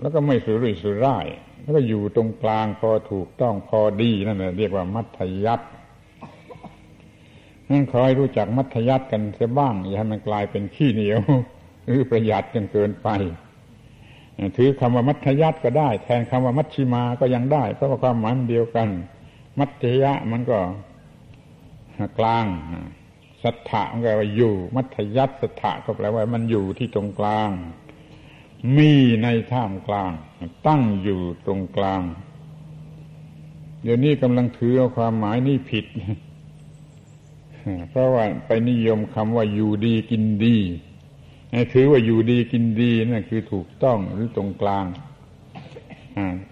[0.00, 1.26] แล้วก็ไม่สุรุ่ยสุร่าย
[1.66, 5.66] แล้วก็อยู่ตรงกลางพอถูกต้องพอดีนั่นแหละเรียกว่ามัธยัติ
[7.70, 11.20] นั่นขอให้รู้จักมัธยัติกันเสียบ้าง อย่าให้มันกลายเป็นขี้เหนียว
[11.84, 13.08] หรือประหยัดจนเกินไป
[14.56, 18.88] ถือคำว่ามัธยัติก็ได้ แทนคำว่ามัชชิมาก็ยังได้ เพราะว่าความหมายมันเดียวกัน
[19.58, 20.58] มัธยะมันก็
[22.18, 22.46] กลาง
[23.42, 27.50] สัทธะมันก็ว่าอยู่ มัธยัติสัทธะก็แปลว่ามันอยู่ที่ตรงกลาง
[28.76, 30.12] มีในท่ามกลาง
[30.66, 32.02] ตั้งอยู่ตรงกลาง
[33.82, 35.86] เดี๋ยวนี้กำลังถือเอาความหมายนี่ผิด
[37.90, 40.56] เพราะว่าไปนิยมคำว่าอยู่ดีกินดี
[41.72, 44.86] ถือว่าอยู่ดีกินดีนั่นคือถูกต้องหรือตรงกลาง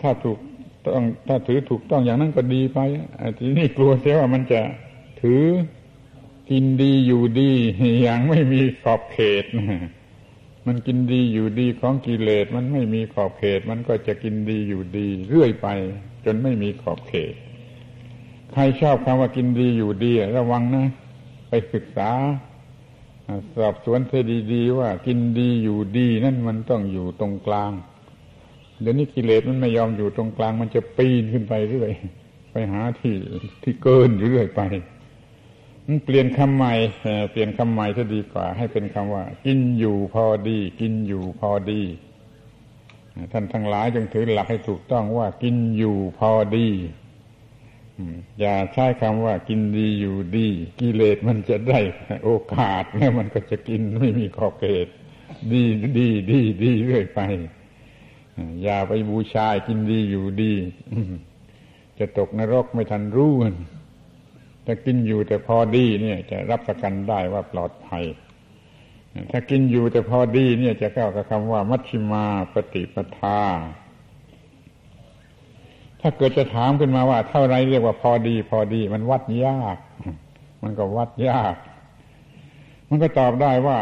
[0.01, 0.39] ถ้าถูก
[0.87, 2.79] ต้องถ้าถือถูกต้องอย่างนั้นก็ดีไป
[3.39, 4.61] ทีนี้กลัวเสียว่ามันจะ
[5.21, 5.45] ถือ
[6.51, 7.51] กินดีอยู่ดี
[8.03, 9.45] อย่างไม่มีขอบเขต
[10.67, 15.69] มันกินดีอยู่ดีของกิเลสมันไม่มีขอบเขต มันก็จะกินดีอยู่ดีเรื่อยไป
[16.25, 17.35] จนไม่มีขอบเขต
[18.53, 20.87] ใครชอบคำว่ากินดีอยู่ดี ระวังนะ
[21.49, 22.11] ไปศึกษา
[23.57, 27.73] สอบสวนเธอดีๆว่า กินดีอยู่ดีนั่นมันต้องอยู่ตรงกลาง
[28.81, 31.93] เดี๋ยวนี้กิเลสมันไม่ยอมอยู่ตรงกลาง มันจะปีนขึ้นไปเรื่อย
[32.53, 33.15] ไปหาที่
[33.63, 34.63] ที่เกินเรื่อยไป
[36.05, 36.75] เปลี่ยนคำใหม่
[37.31, 41.83] เปลี่ยนคำใหม่จะดีกว่า ให้เป็นคำว่า กินอยู่พอดี กินอยู่พอดี
[43.33, 46.69] ท่านทั้งหลายจงถือหลักให้ถูกต้องว่า กินอยู่พอดี
[48.41, 50.49] อย่าใช้คำว่า กินดีอยู่ดี
[50.81, 51.81] กิเลสมันจะได้
[52.25, 54.87] โอกาสแล้วมันก็จะกินไม่มีขอบเขต
[55.53, 55.63] ดี
[55.99, 57.21] ดีดีดีเรื่อยไป
[58.63, 60.53] อย่าไปบูชากินดีอยู่ดี
[61.99, 63.33] จะตกนรกไม่ทันรู้
[64.65, 68.05] ถ้ากินอยู่แต่พอดีเนี่ยจะรับประกันได้ว่าปลอดภัย
[69.31, 73.41] ถ้ากินอยู่แต่พอดีเนี่ยจะเข้ากับคำว่า มัชชิมาปฏิปทา
[76.01, 79.79] ถ้าเกิดจะถามขึ้นมาว่า เท่าไรเรียกว่าพอดี พอดี มันวัดยาก
[80.63, 81.57] มันก็วัดยาก
[82.89, 83.79] มันก็ตอบได้ว่า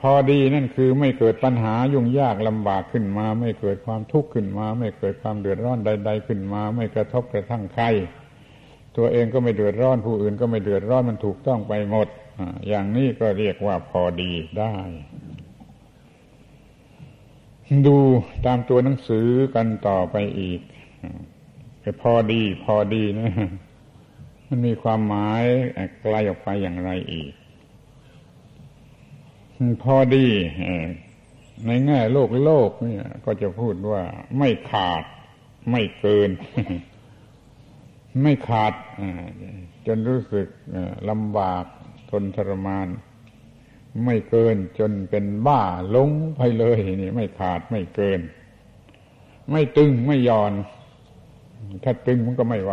[0.00, 7.84] พอดีนั่นคือไม่เกิดปัญหายุ่งยากลำบากขึ้นมา ไม่เกิดความทุกข์ขึ้นมา ไม่เกิดความเดือดร้อนใด ๆ ขึ้นมา ไม่กระทบกระทั่งใคร
[8.96, 12.08] ตัวเองก็ไม่เดือดร้อนผู้อื่นก็ไม่เดือดร้อนมันถูกต้องไปหมด
[12.68, 14.76] อย่างนี้ก็เรียกว่าพอดีได้
[17.86, 17.96] ดู
[18.46, 20.60] ตามตัวหนังสือกันต่อไปอีก
[22.02, 23.30] พอดี พอดีนะ
[24.48, 25.42] มันมีความหมาย
[26.00, 27.32] ไกลออกไปอย่างไรอีก
[29.82, 30.26] พอดี
[31.66, 34.02] ในแง่โลกโลกเนี่ยก็จะพูดว่า
[34.38, 35.04] ไม่ขาด
[35.70, 36.30] ไม่เกิน
[38.22, 38.74] ไม่ขาด
[39.86, 40.48] จนรู้สึก
[41.10, 41.64] ลำบาก
[42.10, 42.88] ทนทรมาน
[44.04, 45.62] ไม่เกินจนเป็นบ้า
[45.96, 48.20] ลงไปเลยนี่ไม่ขาดไม่เกิน
[49.50, 50.52] ไม่ตึงไม่ย่อน
[51.84, 52.72] ถ้าตึงมันก็ไม่ไหว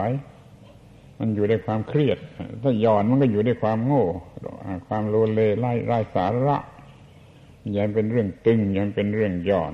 [1.19, 2.17] มันอยู่ในความเครียด
[2.61, 4.05] ถ้าย่อนมันก็อยู่ในความโง่
[4.87, 6.57] ความโลเลไล่ไร้สาระ
[7.77, 9.73] ยังเป็นเรื่องตึงยังเป็นเรื่องย่อน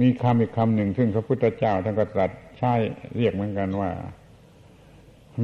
[0.00, 2.72] มีคำอีกคำหนึ่งซึ่งพระพุทธเจ้าท่านก็ตรัสใช้
[3.16, 3.90] เรียกเหมือนกันว่า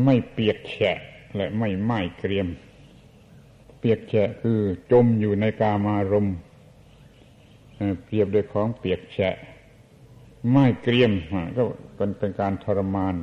[0.04, 0.98] ไม่เปียกแฉะ
[1.36, 2.48] และไม่ไหม้เกรียม
[3.78, 4.58] เปียกแฉะคือ
[4.92, 6.28] จมอยู่ในกามารม
[8.04, 9.36] เปรียบด้วยของเปียกแฉะ
[10.52, 11.12] ไม่เกรียม
[11.56, 11.62] ก็
[11.96, 13.14] เป็นเป็นการทรมาน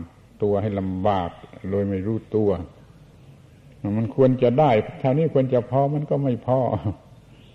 [0.44, 1.30] ตัวให้ลำบาก
[1.70, 2.50] โดยไม่รู้ตัว
[3.98, 6.60] มันควรจะได้เท่านี้ควรจะพอมันก็ไม่พอ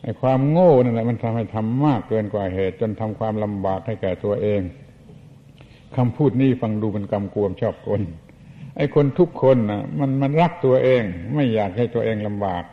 [0.03, 4.61] ไอ้ความโง่นั่นแหละมันทำให้ทำมากเกินกว่าเหตุ จนทำความลำบากให้แก่ตัวเอง
[5.97, 8.03] คำพูดนี้ฟังดูเป็นกำกวมชอบกล
[8.77, 11.03] ไอ้คนทุกคนนะมันมันรักตัวเอง
[11.35, 12.65] ไม่อยากให้ตัวเองลำบาก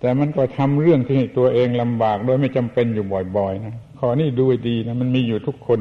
[0.00, 5.78] แต่มันก็ทำเรื่องที่ให้ตัวเองลำบาก โดยไม่จำเป็นอยู่บ่อยๆนะขอนี่ดูดีนะมันมีอยู่ทุกคน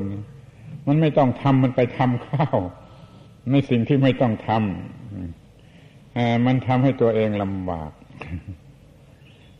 [0.87, 2.57] มันไม่ต้องทำมันไปทำข้าว
[3.51, 7.91] ในสิ่งที่ไม่ต้องทำมันทำให้ตัวเองลำบาก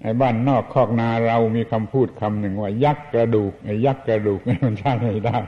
[0.02, 5.39] ไอ้บ้านนอกคอกนาเรามีคำพูดคำหนึ่งว่า ยักกระดูกไอ้ยักกระดูกมันใช่ไม่ได้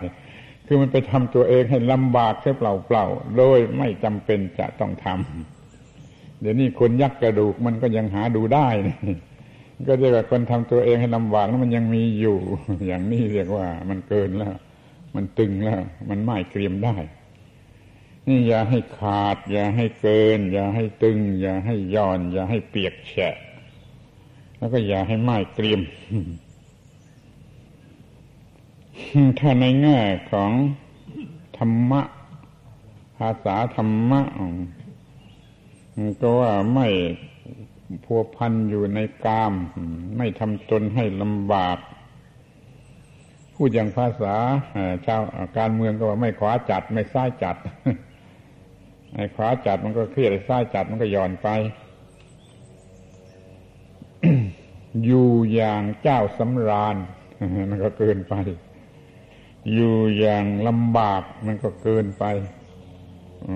[0.67, 8.95] คือมันไปทำตัวเองให้ลำบากแค่เปล่าๆ โดยไม่จำเป็นจะต้องทำเดี๋ยวนี้คนยักกระดูกมันก็ยังหาดูได้นี่
[9.87, 12.37] ก็เรียกว่าคนทำตัวเองให้ลำบากแล้วมันยังมีอยู่
[12.87, 14.55] อย่างนี้เรียกว่ามันเกินแล้ว
[15.15, 16.95] มันตึงแล้ว มันไม่เกรียมได้
[18.27, 23.35] นี่อย่าให้ขาด อย่าให้เกิน อย่าให้ตึง อย่าให้ย่อน อย่าให้เปียกแฉะ
[24.57, 25.81] แล้วก็อย่าให้ไม่เกรียม
[29.39, 29.99] ถ้าในแง่
[30.31, 30.51] ของ
[31.57, 32.01] ธรรมะ
[33.17, 34.21] ภาษาธรรมะ
[36.21, 36.87] ก็ว่าไม่
[38.05, 39.53] พัวพันอยู่ในกาม
[40.17, 41.77] ไม่ทำตนให้ลำบาก
[43.55, 44.35] พูดอย่างภาษา
[45.05, 45.21] ชาว
[45.57, 47.57] การเมืองก็ว่าไม่ขวาจัดไม่ซ้ายจัด
[49.13, 51.47] ไอ้ขวาจัดมันก็เครียดไอ้ซ้ายจัดมันก็ย่อนไป
[55.05, 56.95] อยู่อย่างเจ้าสำราญ
[57.69, 58.33] มันก็เกินไป
[59.73, 62.23] อยู่อย่างลำบากมันก็เกินไป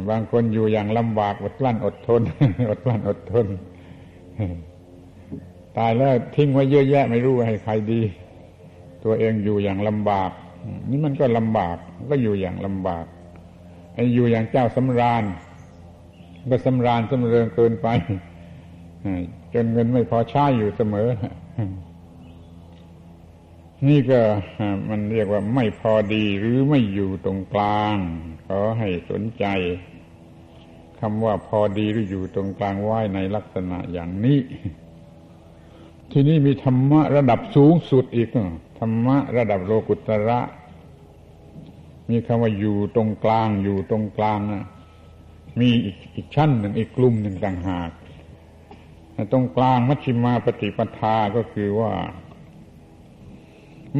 [0.10, 2.22] บางคนอยู่อย่างลำบากอดกลั้นอดทน
[2.70, 3.48] อดกลั้นอดทน
[5.78, 8.02] ตายแล้วทิ้งไว้เยอะแยะไม่รู้ให้ใครดี
[9.04, 10.32] ตัวเองอยู่อย่างลำบาก
[10.90, 11.78] นี่มันก็ลำบาก
[12.12, 13.06] ก็อยู่อย่างลำบาก
[13.94, 15.24] ไอ้อยู่อย่างเจ้าสำราญ
[16.50, 17.88] ก็สำราญสำเริงเกินไป
[19.54, 21.08] จนเงินไม่พอใช้อยู่เสมอ
[23.88, 24.22] นี่ก็
[24.90, 27.96] มันเรียกว่าไม่พอดีหรือไม่อยู่ตรงกลาง
[28.48, 29.46] ขอให้สนใจ
[31.00, 34.40] คำว่าพอดีหรืออยู่ตรงกลางไหวในลักษณะอย่างนี้
[36.12, 38.30] ที่นี่มีธรรมะระดับสูงสุดอีก
[38.80, 40.40] ธรรมะระดับโลกุตระ
[42.10, 44.66] มีคำว่าอยู่ตรงกลางอยู่ตรงกลางนะ
[45.60, 47.90] มีอีกอีกชั้นหนึ่งอีกกลุ่มหนึ่งต่างหาก
[49.32, 51.92] ตรงกลางมัชฌิมาปฏิปทาก็คือว่า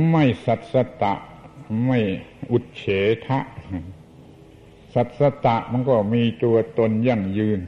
[0.10, 1.14] ไม่สัตสตะ
[1.86, 2.00] ไม่
[2.52, 2.84] อุดเฉ
[3.28, 3.40] ทะ
[4.94, 7.60] สัตสตะมันก็มีตัวตนยั่งยืน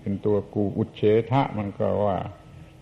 [0.00, 2.18] เป็นตัวกูอุดเฉทะ มันก็ว่า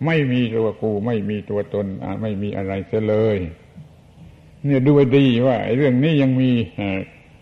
[0.06, 1.86] ไม่มีตัวกูไม่มีตัวตน
[2.22, 3.38] ไม่มีอะไรเสียเลย
[4.64, 6.50] เนี่ยดูดีว่าเรื่องนี้ยังมี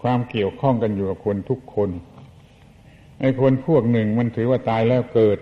[0.03, 1.91] ความเกี่ยวข้องกันอยู่กับคนทุกคน
[3.21, 5.39] ไอ้คนพวกหนึ่งมันถือว่าตายแล้วเกิด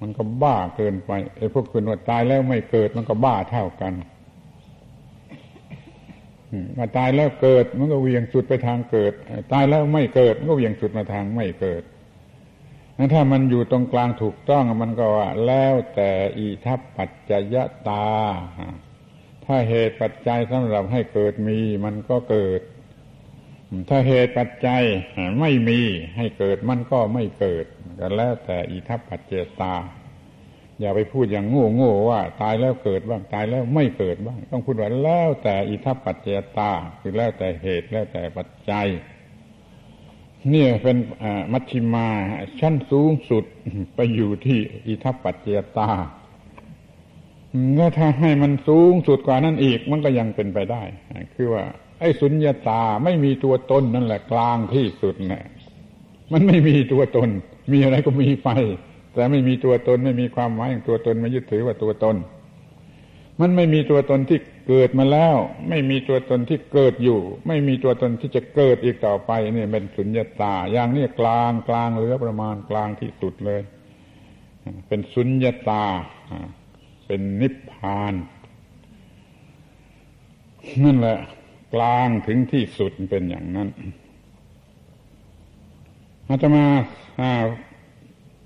[0.00, 3.94] มันก็บ้าเกินไปไอ้พวกคุณว่าตายแล้วไม่เกิดมันก็บ้าเท่ากัน
[6.76, 9.12] มาตายแล้วเกิดมันก็เวียงสุดไปทางเกิด
[9.52, 11.82] ตายแล้วไม่เกิดมันก็เวียงสุดมาทางไม่เกิด
[13.14, 17.56] ถ้ามันอยู่ตรงกลางถูกต้องมันก็ว่าแล้วแต่อีทัพปัจจย
[17.88, 18.08] ตา
[19.44, 22.60] ถ้าเหตุปัจจัยสำหรับให้เกิดมีมันก็เกิด
[23.88, 24.82] ถ้าเหตุปัจจัย
[25.40, 25.80] ไม่มี
[26.16, 27.64] ให้เกิดมันก็ไม่เกิด
[28.00, 29.74] ก็แล้วแต่อิทัปปัจเจตา
[30.80, 38.88] อย่าไปพูดอย่างโง่โง่ว่า ตายแล้วเกิดบ้างตายแล้วไม่เกิดบ้าง ต้องพูดว่าแล้วแต่อิทัปปัจเจตา คือแล้วแต่เหตุแล้วแต่ปัจจัย
[40.52, 40.96] นี่เป็น
[41.52, 42.08] มัชชิมา
[42.60, 43.44] ชั้นสูงสุด
[43.94, 45.48] ไปอยู่ที่อิทัปปัจเจ
[45.78, 45.90] ตา
[47.76, 50.82] แล้วถ้าให้มันสูงสุดกว่านั้นอีกมันก็ยังเป็นไปได้
[51.34, 51.64] คือว่า
[52.00, 55.40] ไอ้สุญญาตาไม่มีตัวตนนั่นแหละกลางที่สุดน่
[56.32, 57.28] มันไม่มีตัวตน
[57.72, 58.50] มีอะไรก็มีไป
[59.14, 62.16] แต่ไม่มีตัวตนไม่มีความหมายองตัวตนม่ยึดถือว่าตัวตน
[63.40, 65.36] มันไม่มีตัวตนที่เกิดมาแล้ว
[65.68, 73.60] ไม่มีตัวตนที่เกิดอยู่ ไม่มีตัวตนที่จะเกิดอีกต่อไปนี่เป็นสุญญาตา อย่างนี้กลางกลางเหลือประมาณกลางที่สุดเลย
[74.88, 75.84] เป็นสุญญาตา
[77.06, 78.14] เป็นนิพพาน
[80.84, 81.18] นั่นแหละ
[81.74, 83.68] กลางถึงที่สุดเป็นอย่างนั้น
[86.28, 86.64] อาตมา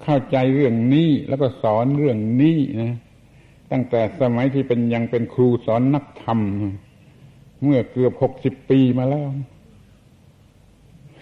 [0.02, 2.94] เข้าใจเรื่องนี้แล้วก็สอนเรื่องนี้นะ
[3.72, 6.40] ตั้งแต่สมัยที่เป็นยังเป็นครูสอนนักธรรม
[7.62, 9.30] เมื่อเกือบหกสิบปีมาแล้ว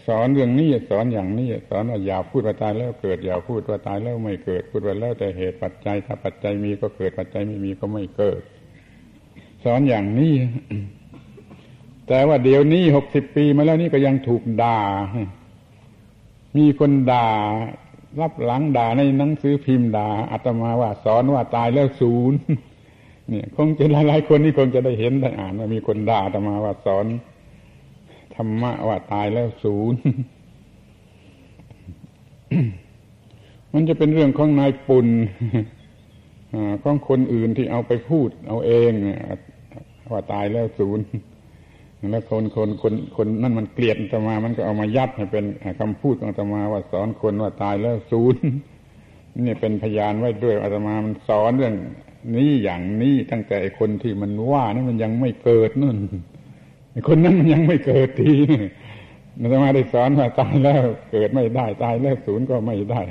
[0.06, 8.42] สอนเรื่องนี้สอนอย่างนี้สอนว่าอย่าพูดว่าตายแล้วเกิดอย่าพูดว่าตายแล้วไม่เกิดพูดว่าแล้วแต่เหตุปัจจัยถ้าปัจจัยมีก็เกิดปัจจัยไม่มีก็ไม่เกิด
[9.64, 10.34] สอนอย่างนี้
[12.08, 14.78] แต่ว่าเดี๋ยวนี้หกสิบปีมาแล้วนี่ก็ยังถูกด่า
[16.56, 17.28] มีคนด่า
[18.20, 22.38] รับหลังด่าในหนังสือพิมพ์ด่าอาตมาว่าสอนว่าตายแล้วศูนย์
[23.28, 27.06] เนี่ย คงจะหลายๆคนนี่คงจะได้เห็นได้อ่านว่ามีคนด่าอาตมาว่าสอน
[28.34, 29.98] ธรรมะว่าตายแล้วศูนย์
[33.72, 35.08] มันจะเป็นเรื่องของนายปุ่น
[36.82, 38.90] ของคนอื่นที่เอาไปพูด เอาเอง
[40.12, 41.04] ว่าตายแล้วศูนย์
[42.10, 45.44] แล้วคนคนคนคนนั่นมันเกลียดอาตมา มันก็เอามายัดให้เป็น
[45.80, 48.40] คำพูดของอาตมาว่าสอนคนว่าตายแล้วศูนย์
[49.46, 51.74] นี่เป็นพยานไว้ด้วยอาตมามันสอนเรื่อง
[52.34, 55.96] นี้อย่างนี้ตั้งแต่คนที่มันว่านี่มันยังไม่เกิดนู่น
[57.08, 58.62] คนนั้นมันยังไม่เกิดทีนี่
[59.40, 60.82] อาตมาได้สอนว่าตายแล้ว
[61.12, 63.02] เกิดไม่ได้ ตายแล้วศูนย์ก็ไม่ได้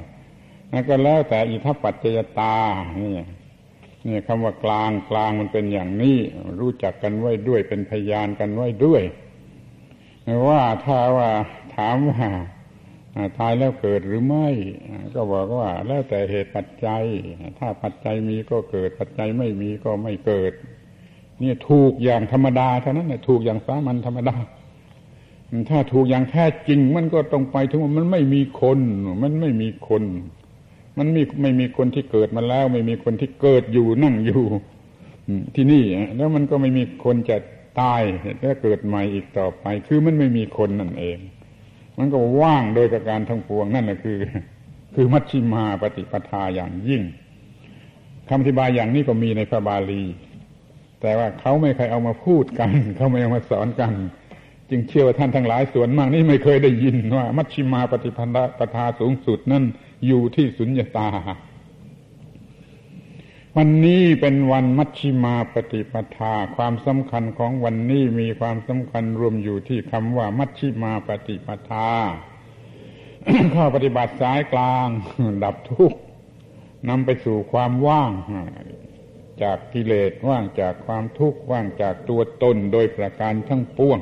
[0.72, 2.56] นั่นก็แล้วแต่อิทัปปัจจยตา
[3.02, 3.12] นี่
[4.08, 6.18] นี่คำว่ากลางกลางมันเป็นอย่างนี้
[6.60, 9.04] รู้จักกันไว้ด้วยเป็นพยานกันไว้ด้วย
[10.48, 11.30] ว่าถ้าว่า
[11.76, 12.28] ถามว่า
[13.38, 14.48] ตายแล้วเกิดหรือไม่
[15.16, 17.04] ก็บอกว่าแล้วแต่เหตุปัจจัย
[17.60, 20.54] ถ้าปัจจัยมีก็เกิด ปัจจัยไม่มีก็ไม่เกิด
[21.42, 24.36] นี่ถูกอย่างธรรมดาเท่านั้นถูกอย่างสามัญธรรมดา
[25.70, 28.80] ถ้าถูกอย่างแท้จริงมันก็ตรงไปถึงว่ามันไม่มีคน
[29.24, 30.04] มันไม่มีคน
[30.98, 34.42] มันมีไม่มีคนที่เกิดมาแล้ว ไม่มีคนที่เกิดอยู่นั่งอยู่
[35.56, 35.84] ที่นี่
[36.18, 37.38] แล้วมันก็ไม่มีคนจะ
[37.82, 38.02] ตาย
[38.42, 41.18] และเกิดใหม่อีกต่อไป คือมันไม่มีคนนั่นเอง
[41.98, 44.20] มันก็ว่างโดยประการทั้งปวงนั่นแหละคือ
[44.96, 47.02] คือมัชชิมาปฏิปทาอย่างยิ่ง
[48.30, 50.04] คำอธิบายอย่างนี้ก็มีในพระบาลี
[51.02, 53.94] แต่ว่าเขาไม่เคยเอามาพูดกัน เขาไม่เอามาสอนกัน
[54.70, 58.10] จึงเชื่อว่าท่านทั้งหลายส่วนมากนี่ไม่เคยได้ยินว่า มัชชิมาปฏิ
[58.60, 59.64] ปทาสูงสุดนั่น
[60.06, 61.10] อยู่ที่สุญญตา
[63.58, 71.90] วันนี้เป็นวันมัชชิมาปฏิปทา ความสำคัญของวันนี้มีความสำคัญรวมอยู่ที่คำว่ามัชชิมาปฏิปทา
[73.56, 74.88] ข้อปฏิบัติสายกลาง
[75.44, 76.00] ดับทุกข์
[76.90, 78.12] นำไปสู่ความว่าง
[79.44, 84.00] จากกิเลสว่างจากความทุกข์ว่างจากตัวตนโดยประการทั้งปวง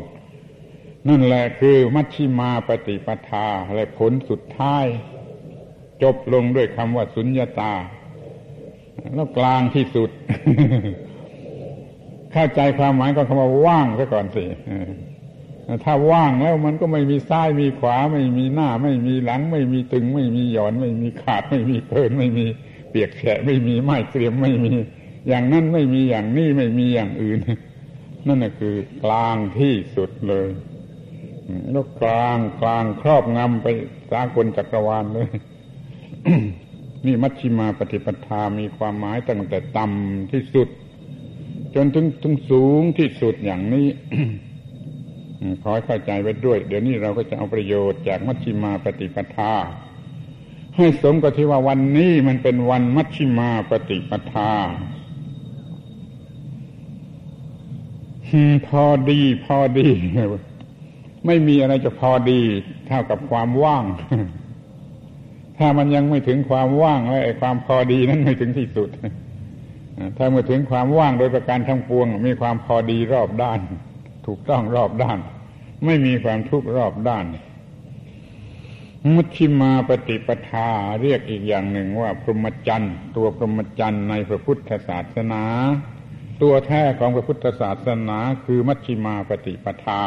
[1.07, 4.85] นั่นแหละคือมัชชิมาปฏิปทาและผลสุดท้าย
[6.03, 7.73] จบลงด้วยคำว่าสุญญาตา
[9.15, 10.09] แล้วกลางที่สุด
[12.31, 14.45] เข้าใจความหมายของคำว่าว่างซะก่อนสิ
[15.83, 22.45] ถ้าว่างแล้วมันก็ไม่มีซ้ายมีขวา ไม่มีหน้า ไม่มีหลัง ไม่มีตึง ไม่มีหย่อน ไม่มีขาด ไม่มีเพิน ไม่มี
[22.89, 24.73] เปียกแฉะไม่มีไม้เกรียมไม่มี
[25.27, 27.39] อย่างนั้นไม่มีอย่างนี้ไม่มีอย่างอื่น
[28.27, 30.49] นั่นคือกลางที่สุดเลย
[31.71, 33.67] แล้วกลางกลางครอบงำไป
[34.11, 35.29] สากลจักรวาลเลย
[37.05, 40.67] นี่มัชชิมาปฏิปทามีความหมายตั้งแต่ต่ำที่สุด
[41.75, 43.87] จนถึงถึงสูงที่สุดอย่างนี้
[45.61, 49.53] ขอให้เข้าใจไว้ด้วย เดี๋ยวนี้เราก็จะเอาประโยชน์จากมัชชิมาปฏิปทา
[50.75, 54.51] ให้สมกับที่ว่าวันนี้มันเป็นวันมัชชิมาปฏิปทา
[58.67, 59.87] พอดี พอดี
[61.25, 62.41] ไม่มีอะไรจะพอดี
[62.87, 63.85] เท่ากับความว่าง
[65.57, 68.89] ถ้ามันยังไม่ถึงความว่างแล้วไอ้ความพอดีนั้นไม่ถึงที่สุด
[70.17, 73.59] ถ้าเมื่อถึงความว่างโดยประการทั้งปวง มีความพอดีรอบด้าน
[74.25, 75.19] ถูกต้องรอบด้าน
[75.85, 77.25] ไม่มีความทุกข์รอบด้าน
[79.13, 80.69] มุชิมาปฏิปทา
[81.01, 85.43] เรียกอีกอย่างหนึ่งว่า พรหมจรรย์ตัวพรหมจรรย์ในพระพุทธศาสนา
[86.41, 90.03] ตัวแท้ของพระพุทธศาสนา คือมัชชิมาปฏิปทา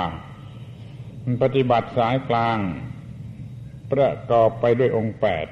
[1.42, 2.59] ปฏิบัติสายกลาง
[3.93, 5.47] ประกอบไปด้วยองค์แปด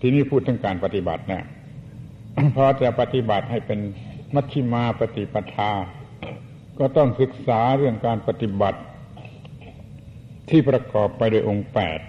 [0.00, 1.44] ที่นี่พูดถึงการปฏิบัตินะ
[2.56, 3.80] พอจะปฏิบัติให้เป็น
[4.34, 5.72] มัชชิมาปฏิปทา
[6.78, 8.80] ก็ต้องศึกษาเรื่องการปฏิบัติ
[10.50, 12.00] ที่ประกอบไปโดยองค์แปด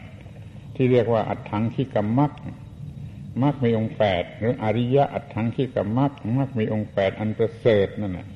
[0.76, 2.32] ที่เรียกว่าอัตถังขีกรรมัก
[3.44, 8.28] มักมีองค์แปดหรืออริยะอัตถังขีกรรมักมักมีองค์แปดอันประเสริฐนั่นแหละ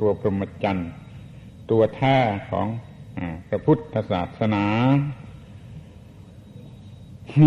[0.00, 0.90] ตัวพรหมจรรย์
[1.70, 2.16] ตัวแท้
[2.50, 2.66] ของ
[3.48, 4.64] พระพุทธศาสนา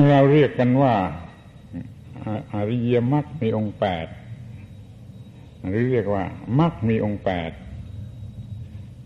[0.10, 0.94] เราเรียกกันว่า
[2.54, 4.08] อริยมรรคมีองค์แปด
[5.68, 6.24] หรือเรียกว่า
[6.60, 7.52] มรรคมีองค์แปด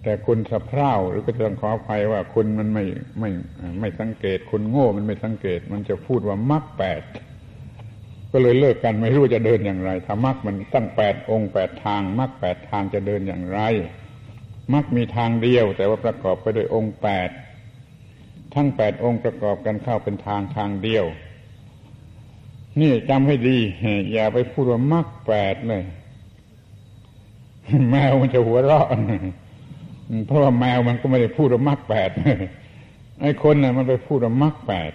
[0.03, 2.85] แต่คนสะเพร่าหรือก็ต้องขออภัยว่าคนมันไม่
[3.19, 3.29] ไม่
[3.79, 7.01] ไม่สังเกต คนโง่มันไม่สังเกต มันจะพูดว่ามักแปด
[8.31, 13.59] ก็เลยเลิกกันไม่รู้จะเดินอย่างไร ถ้ามักมันตั้งแปดองค์แปดทางมักแปดทางจะเดินอย่างไร
[14.73, 17.29] มักมีทางเดียว แต่ว่าประกอบไปด้วยองค์แปด
[18.55, 21.05] ทั้งแปดองค์ประกอบกันเข้าเป็นทางทางเดียว
[22.79, 23.57] นี่จำให้ดี
[24.13, 25.83] อย่าไปพูดว่ามักแปดเลย
[27.89, 28.87] แมวมันจะหัวเราะ
[30.27, 32.09] เพราะว่าแมวมันก็ไม่ได้พูดว่ามรรคแปด
[33.21, 34.93] ไอ้คนน่ะ มันไปพูดว่ามรรคแปด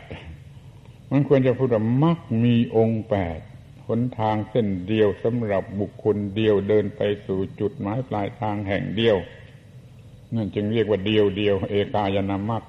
[1.12, 3.38] มันควรจะพูดว่ามรรคมีองค์แปด
[3.86, 9.16] หนทางเส้นเดียวสำหรับบุคคลเดียวเดินไปสู่จุดหมายปลายทางแห่งเดียว
[10.34, 12.62] นั่นจึงเรียกว่าเดียวเดียว เอกายนามรรค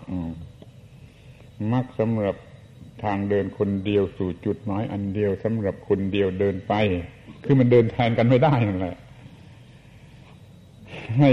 [1.72, 2.36] มรรคสำหรับ
[3.04, 6.74] ทางเดินคนเดียวสู่จุดหมายอันเดียวสำหรับคนเดียวเดินไป
[7.44, 8.98] คือมันเดินแทนกันไม่ได้นั่นแหละ
[11.20, 11.32] ให้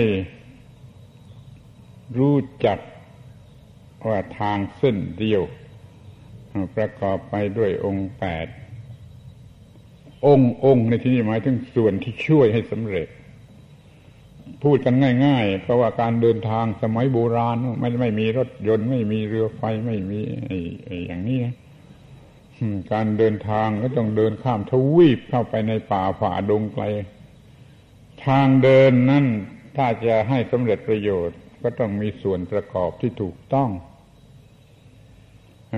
[2.18, 2.78] รู้จัก
[4.06, 5.42] ว่าทางเส้นเดียว
[6.76, 8.46] ประกอบไปด้วยองค์แปด
[10.26, 13.08] องค์องค์ในที่นี้หมายถึงส่วนที่ช่วยให้สำเร็จ
[14.64, 14.94] พูดกัน
[15.26, 20.20] ง่าย ๆ เพราะว่าการเดินทางสมัยโบราณไม่ไม่มีรถยนต์ไม่มีเรือไฟไม่มี
[21.06, 21.54] อย่างนี้นะ
[22.92, 26.84] การเดินทางก็ต้องเดินข้ามทวีปเข้าไปในป่าฝ่าดงไกล
[28.26, 29.26] ทางเดินนั่น
[29.76, 33.70] ถ้าจะให้สำเร็จประโยชน์ ก็ต้องมีส่วนประกอบที่ถูกต้อง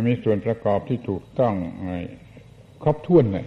[0.09, 1.55] มีส่วนประกอบที่ถูกต้อง
[2.83, 3.47] ครบถ้วนเลย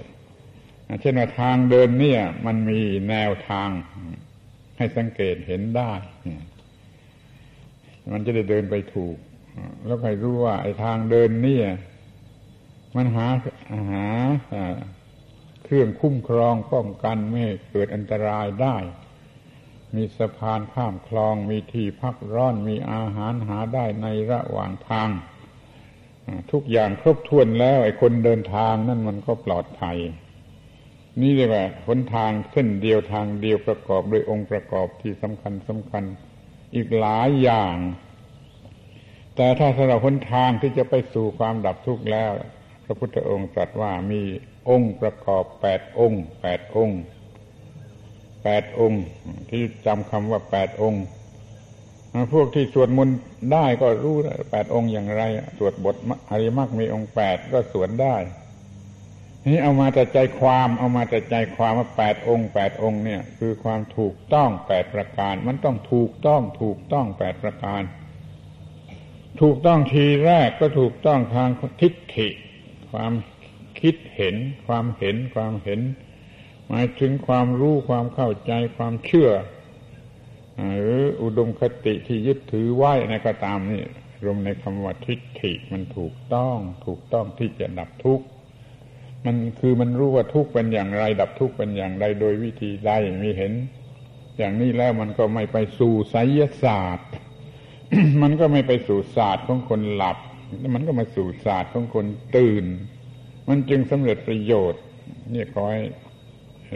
[1.01, 3.69] เช่นว่าทางเดินเนี่ย มันมีแนวทาง
[4.77, 5.91] ให้สังเกตเห็นได้
[8.11, 9.17] มันจะได้เดินไปถูก
[9.85, 11.61] แล้วใครรู้ว่า ไอ้ทางเดินนี่
[12.95, 13.27] มันหา
[13.91, 14.05] หา
[15.63, 18.77] เครื่องคุ้มครองป้องกันไม่เกิดอันตรายได้
[19.95, 25.09] มีสะพานข้ามคลอง มีที่พักร้อน มีอาหารหาได้ในระหว่างทาง
[26.51, 29.97] ทุกอย่างครบถ้วนแล้ว ไอ้คนเดินทางนั่นมันก็ปลอดภัย
[31.21, 36.03] นี่เรียกว่าหนทางเส้นเดียวทางเดียวประกอบด้วยองค์ประกอบที่สำคัญสำคัญ
[36.75, 37.75] อีกหลายอย่าง
[39.35, 42.31] แต่ถ้าสำหรับหนทางที่จะไปสู่ความดับทุกข์แล้ว
[42.85, 44.21] พระพุทธองค์ตรัสว่ามี
[44.69, 46.99] องค์ประกอบแปดองค์แปดองค์
[48.43, 49.03] แปดองค์
[49.51, 51.03] ที่จำคำว่าแปดองค์
[52.33, 53.17] พวกที่สวดมนต์
[53.51, 54.15] ได้ก็รู้
[54.51, 55.21] แปดองค์อย่างไร
[55.57, 55.95] สวดบท
[56.29, 58.15] อริมักมีองค์แปดก็สวดได้
[59.47, 67.81] นี่เอามาแต่ใจความเอามาแต่ใจความว่าแปดองค์แปดองค์เนี่ย คือความถูกต้องแปดประการ มันต้องถูกต้องถูกต้องแปดประการ
[69.41, 71.49] ถูกต้องทีแรกก็ถูกต้องทาง
[71.81, 72.27] ทิฏฐิ
[72.91, 73.13] ความ
[73.81, 74.35] คิดเห็น
[74.67, 75.79] ความเห็นความเห็น
[76.67, 79.31] หมายถึงความรู้ความเข้าใจความเชื่อ
[80.77, 83.83] หรืออุดมคติที่ยึดถือไว้ในก็ตามนี่
[84.23, 88.25] รวมในคำว่าทิฏฐิมันถูกต้อง ถูกต้องที่จะดับทุกข์
[89.25, 92.91] มันคือมันรู้ว่าทุกข์เป็นอย่างไร ดับทุกข์เป็นอย่างไรโดยวิธีใด
[93.23, 93.53] มีเห็น
[94.37, 97.09] อย่างนี้แล้วมันก็ไม่ไปสู่ไสยศาสตร์
[98.21, 100.17] มันก็ไม่ไปสู่ศาสตร์ของคนหลับ
[100.75, 102.05] มันก็มาสู่ศาสตร์ของคน
[102.35, 102.65] ตื่น
[103.49, 104.81] มันจึงสำเร็จประโยชน์
[105.33, 105.83] นี่ขอให้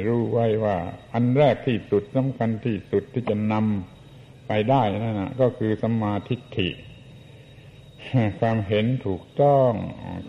[0.08, 0.78] รู้ไว้ว่า
[1.14, 6.70] อันแรกที่สุดสำคัญที่สุดที่จะนำไปได้นั่นนะก็คือสัมมาทิฏฐิ
[8.40, 9.72] ความเห็นถูกต้อง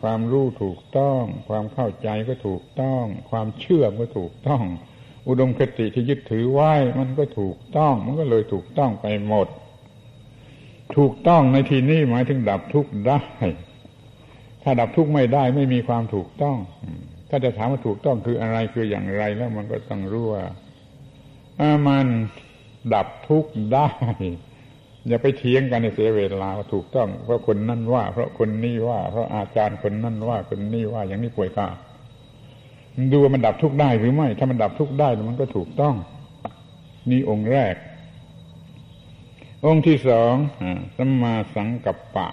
[0.02, 4.62] ความรู้ถูกต้อง ความเข้าใจก็ถูกต้อง ความเชื่อก็ถูกต้อง
[5.28, 9.48] อุดมคติที่ยึดถือไว้มันก็ถูกต้อง มันก็เลยถูกต้องไปหมด
[10.96, 13.20] ถูกต้องในที่นี้หมายถึงดับทุกข์ได้
[14.62, 16.58] ถ้าดับทุกข์ไม่ได้ไม่มีความถูกต้อง
[17.28, 20.44] ถ้าจะถามว่าถูกต้องคืออะไรคืออย่างไรแล้วมันก็ต้องรู้ว่า
[21.88, 22.06] มัน
[22.94, 23.88] ดับทุกข์ได้
[25.06, 31.68] อย่าไปเถียงกันในเสียเวลาว่าถูกต้อง เพราะคนนั่นว่า เพราะคนนี้ว่า เพราะอาจารย์คนนั่นว่าคนนี้ว่าอย่างนี้ป่วยกา
[33.12, 35.94] ดูว่ามันดับทุกข์ได้หรือไม่ ถ้ามันดับทุกข์ได้มันก็ถูกต้อง
[37.10, 37.74] นี่องค์แรก
[39.66, 40.34] องค์ที่สอง
[40.96, 42.28] สัมมาสังกัปปะ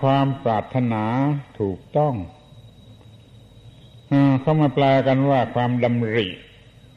[0.00, 1.04] ความปรารถนา
[1.60, 2.14] ถูกต้อง
[4.40, 6.26] เขามาแปลกันว่าความดำริ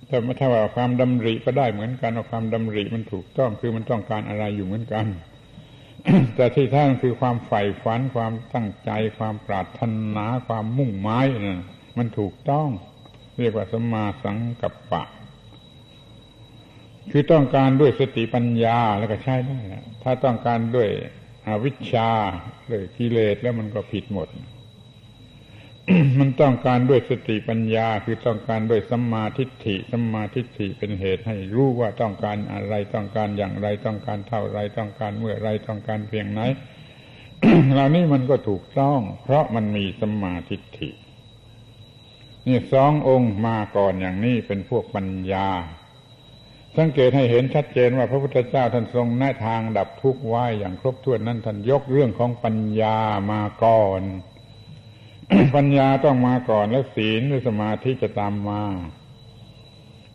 [0.10, 5.06] แต่ถ้าว่าความดำริก็ได้เหมือนกันว่าความดำริมันถูกต้องคือมันต้องการอะไรอยู่เหมือนกัน
[6.36, 9.82] แต่ที่แท้คือความใฝ่ฝัน ความตั้งใจ ความปรารถ
[10.16, 11.62] นาความมุ่งหมายนะ
[11.98, 12.70] มันถูกต้อง
[13.40, 15.04] เรียกว่าสมาสังกัปปะ
[17.12, 19.60] คือต้องการด้วยสติปัญญาแล้วก็ใช้ได้
[20.04, 20.90] ถ้าต้องการด้วย
[21.48, 22.12] อวิชชา
[22.70, 24.28] ด้วยกิเลสแล้วมันก็ผิดหมด
[26.20, 36.42] มันต้องการด้วยสติปัญญาคือต้องการด้วยสัมมาทิฏฐิสัมมาทิฏฐิเป็นเหตุให้รู้ว่าต้องการอะไรต้องการอย่างไรต้องการเท่าไรต้องการเมื่อไรต้องการเพียงไหน
[37.74, 40.90] เหล่านี้มันก็ถูกต้อง เพราะมันมีสัมมาทิฏฐิ
[42.48, 45.50] นี่สององค์มาก่อนอย่างนี้เป็นพวกปัญญา
[46.78, 52.98] สังเกตให้เห็นชัดเจนว่าพระพุทธเจ้าท่านทรงแนะทางดับทุกข์ไว้อย่างครบถ้วนนั้นท่านยกเรื่องของปัญญา
[53.32, 54.02] มาก่อน
[55.56, 58.64] ปัญญาต้องมาก่อนแล้วศีลหรือสมาธิจะตามมา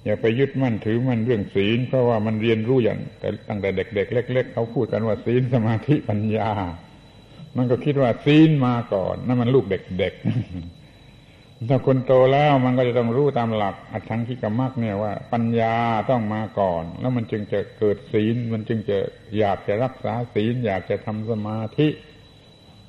[0.04, 6.50] อย่าไปยึดมั่นถือมั่นเรื่องศีล เพราะว่ามันเรียนรู้อย่างแต่ตั้งแต่เด็ก ๆ เล็ก ๆ เขาพูดกันว่าศีลสมาธิปัญญา
[7.56, 15.74] มันก็คิดว่าศีลมาก่อนนั่นมันลูกเด็กๆถ้าคนโตแล้วมันก็จะต้องรู้ตามหลักอัตถังคิกมักเนี่ยว่า ปัญญา
[16.10, 18.98] ต้องมาก่อน แล้วมันจึงจะเกิดศีล มันจึงจะ
[19.38, 21.88] อยากจะรักษาศีล อยากจะทำสมาธิ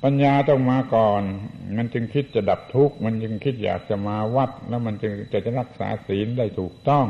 [0.08, 1.22] ปัญญาต้องมาก่อน
[1.76, 7.06] มันจึงคิดจะดับทุกข์ มันจึงคิดอยากจะมาวัด แล้วมันจึงจะจะรักษาศีลได้ถูกต้อง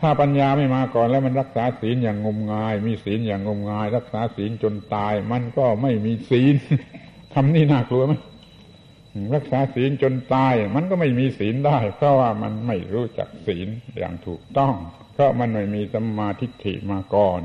[0.00, 6.54] ถ้าปัญญาไม่มาก่อนแล้วมันรักษาศีลอย่างงมงาย มีศีลอย่างงมงาย รักษาศีลจนตาย มันก็ไม่มีศีล
[7.34, 8.12] คำนี้น่ากลัวไหม
[9.34, 13.68] รักษาศีลจนตาย มันก็ไม่มีศีลได้ เพราะว่ามันไม่รู้จักศีล
[13.98, 14.74] อย่างถูกต้อง
[15.14, 17.42] เพราะมันไม่มีสัมมาทิฏฐิมาก่อน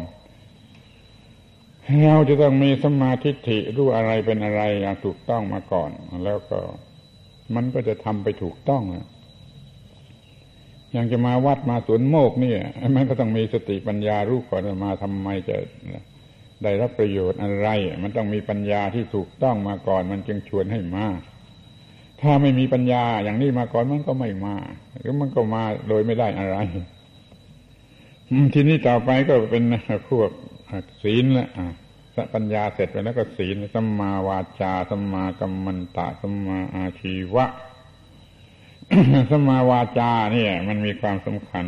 [2.06, 5.90] เราจะต้องมีสมาธิิรู้อะไรเป็นอะไรอย่างถูกต้องมาก่อน
[6.26, 6.60] แล้วก็
[7.56, 8.84] มันก็จะทำไปถูกต้อง
[10.92, 12.54] อย่างจะมาวัดมาสวนโมกนี่
[12.96, 15.58] มันก็ต้องมีสติปัญญารู้ก่อนมาทำไมจะ
[16.64, 17.68] ได้รับประโยชน์อะไร
[18.04, 21.06] มันต้องมีปัญญาที่ถูกต้องมาก่อน มันจึงชวนให้มา
[22.22, 24.56] ถ้าไม่มีปัญญาอย่างนี้มาก่อนมันก็ไม่มา
[25.00, 26.58] หรือมันก็มาโดยไม่ได้อะไร
[28.54, 29.64] ทีนี้ต่อไปก็เป็น
[30.10, 30.30] พวก
[31.02, 31.48] ศีลละ
[32.34, 37.46] ปัญญาเสร็จไปแล้วก็ศีลสัมมาวาจาสัมมากัมมันตะสัมมาอาชีวะ
[39.32, 41.66] สัมมาวาจาเนี่ย มันมีความสำคัญ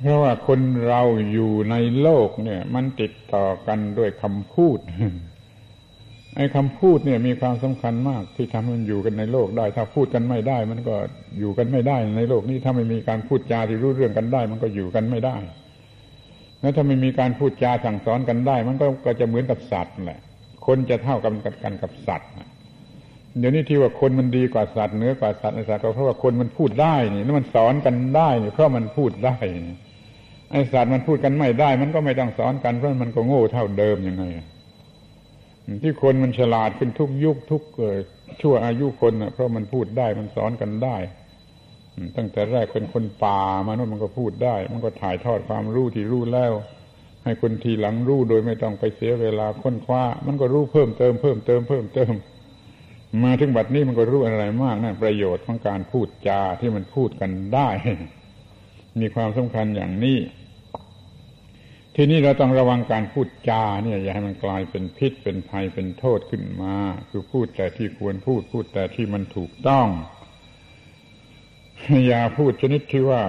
[0.00, 4.78] เพราะว่าคนเราอยู่ในโลกเนี่ย มันติดต่อกันด้วยคำพูด
[6.36, 10.96] ไอ้คำพูดเนี่ยมีความสำคัญมาก ที่ทำให้มันอยู่กันในโลกได้ ถ้าพูดกันไม่ได้ มันก็
[11.38, 15.36] อยู่กันไม่ได้ ในโลกนี้ถ้าไม่มีการพูดจาที่รู้เรื่องกันได้ มันก็อยู่กันไม่ได้
[16.60, 20.20] แล้วถ้าไม่มีการพูดจาสั่งสอนกันได้ มันก็ก็จะเหมือนกับสัตว์แหละ
[20.66, 21.34] คนจะเท่ากัน
[21.64, 22.30] กันกับสัตว์
[23.38, 29.36] เดี๋ยวนี้ที่ว่าคนมันดีกว่าสัตว์เนื้อกว่าสัตว์ในสัตว์ก็เพราะว่าคนมันพูดได้นี่แล้วมันสอนกันได้นี่เพราะมันพูดได้
[30.50, 34.24] ไอ้สัตว์มันพูดกันไม่ได้ มันก็ไม่ต้องสอนกันเพราะมันก็โง่เท่าเดิมยังไง
[35.82, 37.62] ที่คนมันฉลาดขึ้นทุกยุคทุก
[38.40, 40.96] ชั่วอายุคนนะเพราะมันพูดได้มันสอนกันได้
[42.16, 46.52] ตั้งแต่แรกเป็นคนป่ามาโน่นมันก็พูดได้ มันก็ถ่ายทอดความรู้ที่รู้แล้ว
[47.24, 52.12] ให้คนทีหลังรู้โดยไม่ต้องไปเสียเวลาค้นคว้า มันก็รู้เพิ่มเติมเพิ่มเติมเพิ่มเติม
[53.24, 57.68] มาถึงบัดนี้มันก็รู้อะไรมากนะประโยชน์ของการพูดจาที่มันพูดกันได้
[59.00, 60.18] มีความสำคัญอย่างนี้
[61.96, 66.74] ทีนี้เราต้องระวังการพูดจาเนี่ยอย่าให้มันกลายเป็นพิษเป็นภัยเป็นโทษขึ้นมา
[67.10, 69.86] คือพูดแต่ที่ควรพูดพูดแต่ที่มันถูกต้อง
[72.06, 73.22] อย่าพูดชนิดที่ว่า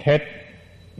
[0.00, 0.22] เท็จ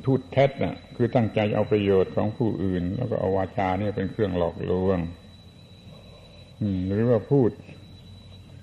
[0.05, 4.99] พูดเท็จน่ะ คือตั้งใจเอาประโยชน์ของผู้อื่น แล้วก็เอาวาจาเนี่ยเป็นเครื่องหลอกลวง
[6.87, 7.51] หรือว่าพูด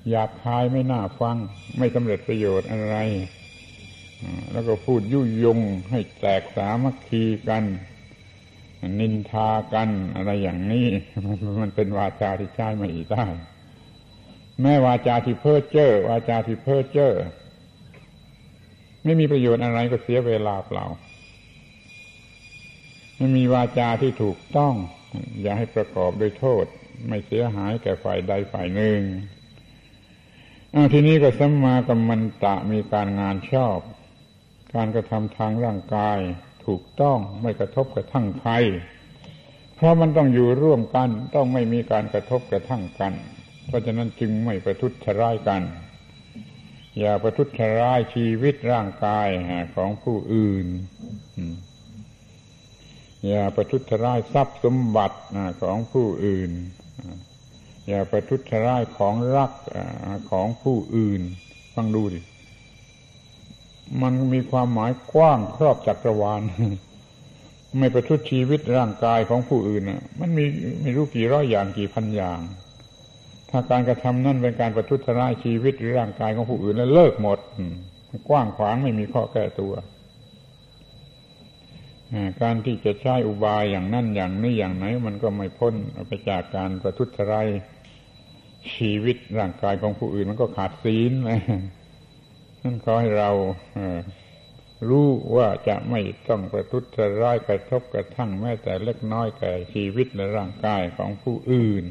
[0.09, 1.37] หยาบคายไม่น่าฟัง
[1.77, 2.95] ไม่สำเร็จประโยชน์อะไร
[4.51, 5.59] แล้วก็พูดยุยง
[5.91, 7.63] ให้แตกสามัคคีกัน
[8.99, 10.87] นินทากันอะไรอย่างนี้
[11.61, 13.25] มันเป็นวาจาที่ใช้ไม่ได้
[14.61, 17.11] แม้วาจาที่เพ้อเจ้อวาจาที่เพ้อเจ้อ
[19.03, 20.85] ไม่มีประโยชน์อะไรก็เสียเวลาเปล่า
[23.17, 24.73] ไม่มีวาจาที่ถูกต้อง
[25.41, 26.65] อย่าให้ประกอบด้วยโทษ
[27.07, 29.01] ไม่เสียหายแก่ฝ่ายใดฝ่ายหนึ่ง
[30.93, 33.79] ทีนี้ก็สัมมากัมมันตะมีการงานชอบ
[34.75, 36.19] การกระทำทางร่างกาย
[36.65, 38.51] ถูกต้องไม่กระทบกระทั่งใคร
[39.75, 43.13] เพราะมันต้องอยู่ร่วมกันต้องไม่มีการกระทบกระทั่งกัน
[43.67, 45.63] เพราะฉะนั้นจึงไม่ประทุษร้ายกัน
[46.99, 47.47] อย่าประทุษ
[47.79, 49.27] ร้ายชีวิตร่างกาย
[49.75, 50.67] ของผู้อื่น
[53.27, 55.17] อย่าประทุษร้ายทรัพย์สมบัติ
[55.61, 56.51] ของผู้อื่น
[57.87, 59.51] อย่าประทุษร้ายของรัก
[60.31, 61.21] ของผู้อื่น
[61.73, 62.21] ฟังดูดิ
[64.01, 66.41] มันมีความหมายกว้างครอบจักรวาล
[67.79, 70.45] ไม่ประทุษชีวิตร่างกายของผู้อื่นน่ะมันมี
[70.81, 72.39] ไม่รู้กี่ร้อยอย่างกี่พันอย่าง
[73.49, 77.39] ถ้าการกระทำนั่นเป็นการประทุษร้ายชีวิตหรือร่างกายของผู้อื่นแล้วเลิกหมด
[78.29, 79.73] กว้างขวางไม่มีข้อแก้ตัว
[82.41, 85.73] การที่จะใช้อุบายอย่างนั่นอย่างนี้อย่างไหน มันก็ไม่พ้น
[86.07, 87.47] ไปจากการประทุษร้าย
[88.75, 91.41] ชีวิตร่างกายของผู้อื่น มันก็ขาดศีลนะ
[92.63, 93.31] นั่นขอให้เรา
[94.89, 96.83] รู้ว่าจะไม่ต้องประทุษ
[97.21, 101.85] ร้ายกระทบกระทั่งแม้แต่เล็กน้อยแก่ชีวิตและร่างกายของผู้อื่น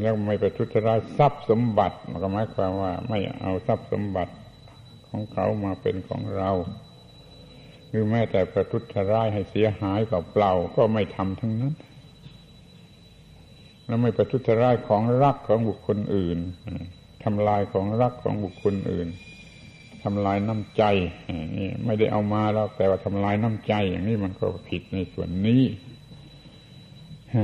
[0.00, 4.32] แล้วไม่ปทุษร้ายทรัพย์สมบัติมันก็หมายความว่า ไม่เอาทรัพย์สมบัติ
[5.08, 6.50] ของเขามาเป็นของเรา
[7.88, 8.82] หรือแม้แต่ประทุษ
[9.12, 11.74] ร้ายให้เสียหายกับเปล่าก็ไม่ทำทั้งนั้น
[13.86, 16.38] แล้วไม่ประทุษร้ายของรักของบุคคลอื่น
[17.24, 19.08] ทำลายของรักของบุคคลอื่น
[20.02, 20.82] ทำลายน้ำใจ
[21.56, 25.62] นี่ไม่ได้เอามาแล้วแต่ว่าทำลายน้ำใจอย่างนี้มันก็ผิดในส่วนนี้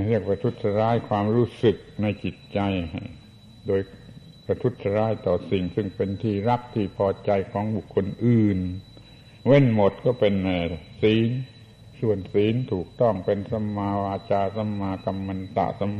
[0.08, 2.58] เรียกว่าทุษร้ายความรู้สึกในจิตใจ
[3.66, 3.80] โดย
[4.46, 8.58] ประทุษร้ายต่อสิ่งซึ่งเป็นที่รักที่พอใจของบุคคลอื่น
[9.46, 10.34] เว้นหมดก็เป็น
[11.02, 11.30] ศีล
[12.00, 15.92] ส่วนศีลถูกต้องเป็นสมาวาจาสมากัมมันตะสม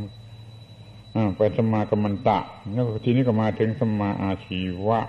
[1.37, 2.39] เป็นสมากัมมันตะ
[2.73, 4.99] แล้วทีนี้ก็มาถึงสมมาอาชีวะ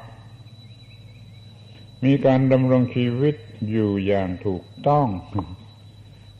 [2.04, 3.36] มีการดำรงชีวิต
[3.70, 5.06] อยู่อย่างถูกต้อง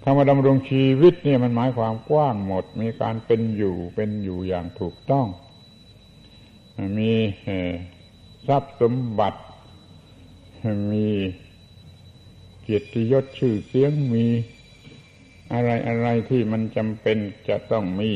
[0.03, 5.27] คำว่าดำรงชีวิตเนี่ยมันหมายความกว้างหมด มีการเป็นอยู่เป็นอยู่อย่างถูกต้อง
[6.99, 7.13] มี
[8.47, 9.41] ทรัพย์สมบัติ
[10.93, 11.07] มี
[12.63, 14.27] เกียรติยศชื่อเสียงมี
[15.53, 17.17] อะไรอะไรที่มันจำเป็น
[17.49, 18.13] จะต้องมี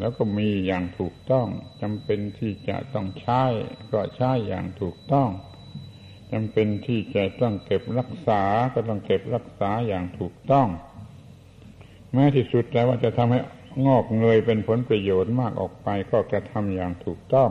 [0.00, 1.46] แล้วก็มีอย่างถูกต้อง
[1.82, 3.44] จำเป็นที่จะต้องใช้
[3.92, 5.28] ก็ใช้อย่างถูกต้อง
[6.32, 8.42] จำเป็นที่จะต้องเก็บรักษา
[8.74, 10.68] ก็ต้องเก็บรักษาอย่างถูกต้อง
[12.12, 13.40] แม้ที่สุดแล้วว่าจะทำให้
[13.86, 17.50] งอกเงยเป็นผลประโยชน์มากออกไปก็กระทำอย่างถูกต้อง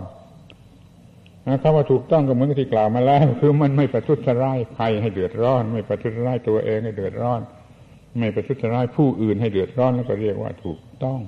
[1.47, 7.41] นะคำว่าถูกต้องก็เหมือนที่กล่าวมาแล้ว คือมันไม่ประทุษร้ายใครให้เดือดร้อน ไม่ประทุษร้ายตัวเองให้เดือดร้อน
[8.19, 11.19] ไม่ประทุษร้ายผู้อื่นให้เดือดร้อนแล้วก็เรียกว่าถูกต้อง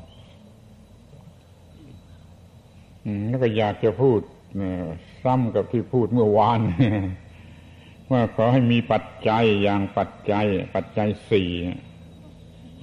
[3.28, 4.20] แล้วก็อยากจะพูด
[5.24, 6.60] ซ้ำกับที่พูดเมื่อวาน
[8.12, 11.52] ว่าขอให้มีปัจจัยอย่างปัจจัย ปัจจัยสี่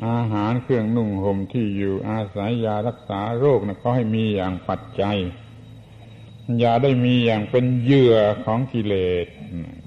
[0.07, 5.19] อาหารเครื่องนุ่งห่มที่อยู่อาศัยยารักษาโรคนะขอให้มีอย่างปัจจัย
[6.61, 8.95] อย่าได้มีอย่างเป็นเหยื่อของกิเล
[9.25, 9.27] ส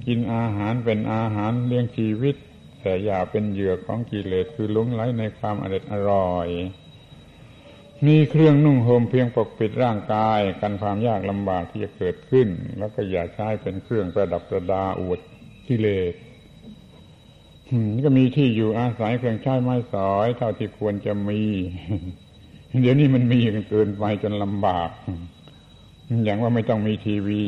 [0.05, 2.35] กินอาหารเป็นอาหารเลี้ยงชีวิต
[2.81, 6.49] แต่อย่าเป็นเหยื่อของกิเลสคือลุงไหลในความอร่อยอร่อย
[8.05, 12.47] มีเครื่องนุ่งห่มเพียงปกปิดร่างกายกันความยากลำบากที่จะเกิดขึ้น
[12.77, 15.19] แล้วก็อย่าใช้เป็นเครื่องประดับประดาอวด
[15.67, 16.13] กิเลส
[18.03, 21.41] ก็มีที่อยู่อาศัยเครื่องใช้ไม้สอยเท่าที่ควรจะมี
[22.81, 23.39] เดี๋ยวนี้มันมี
[23.69, 24.89] เกินไปจนลำบาก
[26.25, 27.41] อย่างว่าไม่ต้องมีทีวี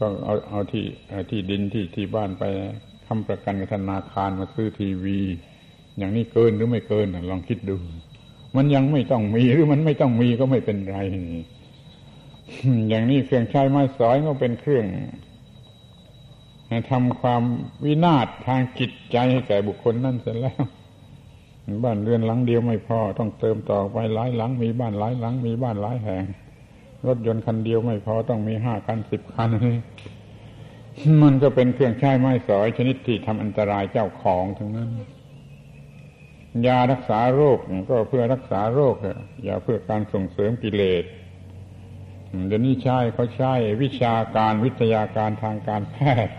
[0.00, 0.84] ก็เอาเอาที่
[1.30, 2.44] ที่ดินที่ที่บ้านไป
[3.06, 5.18] ทำประกันกับธนาคารมาซื้อทีวี
[5.98, 7.76] อย่างนี้เกินหรือไม่เกินลองคิดดู
[8.56, 10.98] มันยังไม่ต้องมีหรือมันไม่ต้องมีก็ไม่เป็นไร
[12.90, 14.86] อย่างนี้เครื่องใช้ไม้สอยก็เป็นเครื่อง
[16.90, 17.42] ทำความ
[17.84, 20.62] วินาศทางจิตใจให้แก่บุคคลนั่นเสร็จแล้ว
[21.84, 26.24] บ้านเรือนหลังเดียวไม่พอต้องเติมต่อไปหลายหลัง มีบ้านหลายหลัง มีบ้านหลายแห่ง
[27.06, 29.50] รถยนต์คันเดียวไม่พอต้องมีห้าคันสิบคัน
[31.22, 34.90] มันก็เป็นเครื่องใช้ไม้สอยชนิดที่ทำอันตรายเจ้าของทั้งนั้น
[36.66, 37.58] ยารักษาโรค
[37.90, 38.94] ก็เพื่อรักษาโรค
[39.44, 41.04] อย่าเพื่อการส่งเสริมกิเลส
[42.46, 43.52] เดี๋ยวนี้ใช่เขาใช้
[43.82, 46.36] วิชาการวิทยาการทางการแพทย์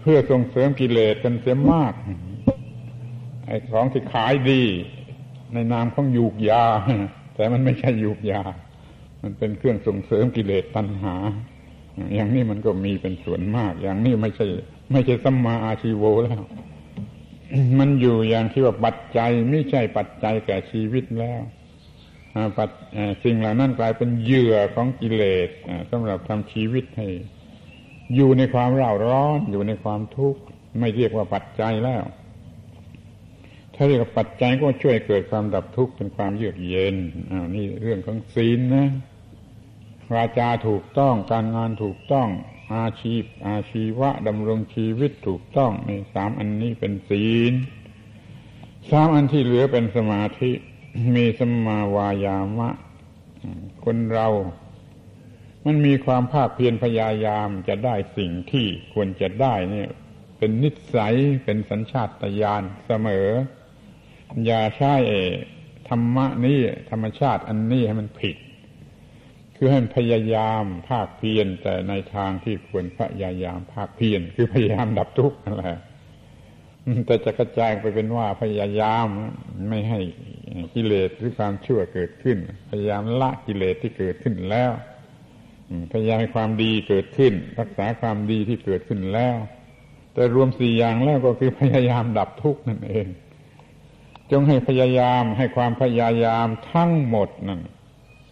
[0.00, 1.92] เพื่อส่งเสริมกิเลสกันเสียมาก
[3.46, 4.62] ไอ้ของที่ขายดี
[5.52, 6.64] ในนามของยูกยา
[7.34, 8.42] แต่มันไม่ใช่ยูกยา
[9.22, 11.14] มันเป็นเครื่องส่งเสริมกิเลสตัณหา
[12.14, 14.46] อย่างนี้มันก็มีเป็นส่วนมาก อย่างนี้ไม่ใช่
[14.92, 16.42] ไม่ใช่สัมมาอาชีโวแล้ว
[17.78, 21.42] มันอยู่อย่างที่ว่าปัจจัยไม่ใช่ปัจจัยแก่ชีวิตแล้ว
[22.56, 22.70] ปัด
[23.24, 25.48] สิ่งเหล่านั้นกลายเป็นเหยื่อของกิเลส
[25.90, 27.08] สำหรับทำชีวิตให้
[28.14, 30.40] อยู่ในความเร่าร้อน อยู่ในความทุกข์
[30.80, 32.04] ไม่เรียกว่าปัจจัยแล้ว
[33.74, 36.96] ถ้าเรียกว่าปัจจัยก็ช่วยเกิดความดับทุกข์เป็นความเยือกเย็น
[37.30, 38.88] อ่านี่เรื่องของศีลนะ
[40.14, 42.28] วาจาถูกต้องการงานถูกต้อง
[42.74, 47.52] อาชีพ อาชีวะดำรงชีวิตถูกต้องในสามอันนี้เป็นศีล
[48.90, 50.52] สามอันที่เหลือเป็นสมาธิ
[51.16, 52.70] มีสมาวายามะ
[53.84, 54.28] คนเรา
[55.64, 59.90] มันมีความภาคเพียรพยายามจะได้สิ่งที่ควรจะได้เนี่ย
[60.38, 62.08] เป็นนิสัยเป็นสัญชาต
[62.40, 63.28] ญาณเสมอ
[64.46, 64.94] อย่าใช้
[65.88, 66.58] ธรรมะนี้
[66.90, 68.36] ธรรมชาติอันนี้ให้มันผิด
[69.56, 75.78] คือให้พยายามภาคเพียรแต่ในทางที่ควรพยายามภาคเพียรคือพยายามดับทุกข์นั่นแหละ
[77.06, 79.06] แต่จะกระจายไปเป็นว่าพยายาม
[79.68, 80.00] ไม่ให้
[80.74, 82.38] กิเลสหรือความชั่วเกิดขึ้น
[82.70, 84.70] พยายามละกิเลสที่เกิดขึ้นแล้ว
[85.92, 89.38] พยายามให้ความดีเกิดขึ้น รักษาความดีที่เกิดขึ้นแล้ว
[90.14, 93.06] แต่รวมสี่อย่างแล้วก็คือพยายามดับทุกข์นั่นเอง
[94.30, 97.60] จงให้พยายามให้ความพยายามทั้งหมดนั่น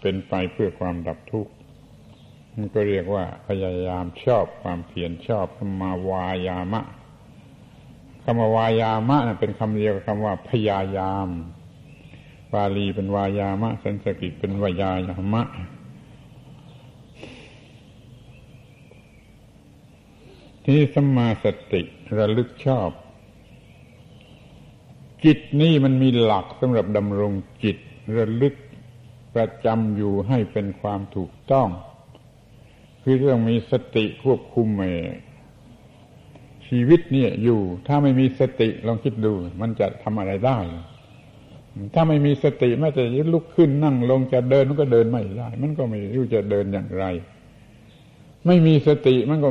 [0.01, 1.53] เป็นไปเพื่อความดับทุกข์
[2.55, 6.83] มันก็เรียกว่าพยายามชอบความเพียรชอบธรรมาวายามะ
[8.25, 11.29] คำว่าวายามะเป็นคำเดียวกับคำว่าพยายาม
[12.53, 14.91] บาลีเป็นวายามะสันสกฤตเป็นวายา
[15.33, 15.43] มะ
[20.65, 21.83] ที่สมาสติ
[22.19, 22.91] ระลึกชอบ
[25.25, 27.33] จิตนี่มันมีหลักสำหรับดำรง
[27.65, 27.77] จิต
[28.17, 28.55] ระลึก
[29.35, 31.69] ประจำอยู่ให้เป็นความถูกต้อง
[33.03, 34.69] คือเรื่องมีสติควบคุม
[36.69, 40.59] ชีวิตเนี่ยอยู่ ถ้าไม่มีสติลองคิดดู มันจะทำอะไรได้
[41.95, 43.03] ถ้าไม่มีสติแม้แต่
[43.33, 47.05] ลุกขึ้นนั่งลงจะเดินมันก็เดินไม่ได้ มันก็ไม่รู้จะเดินอย่างไร
[48.47, 49.49] ไม่มีสติมันก็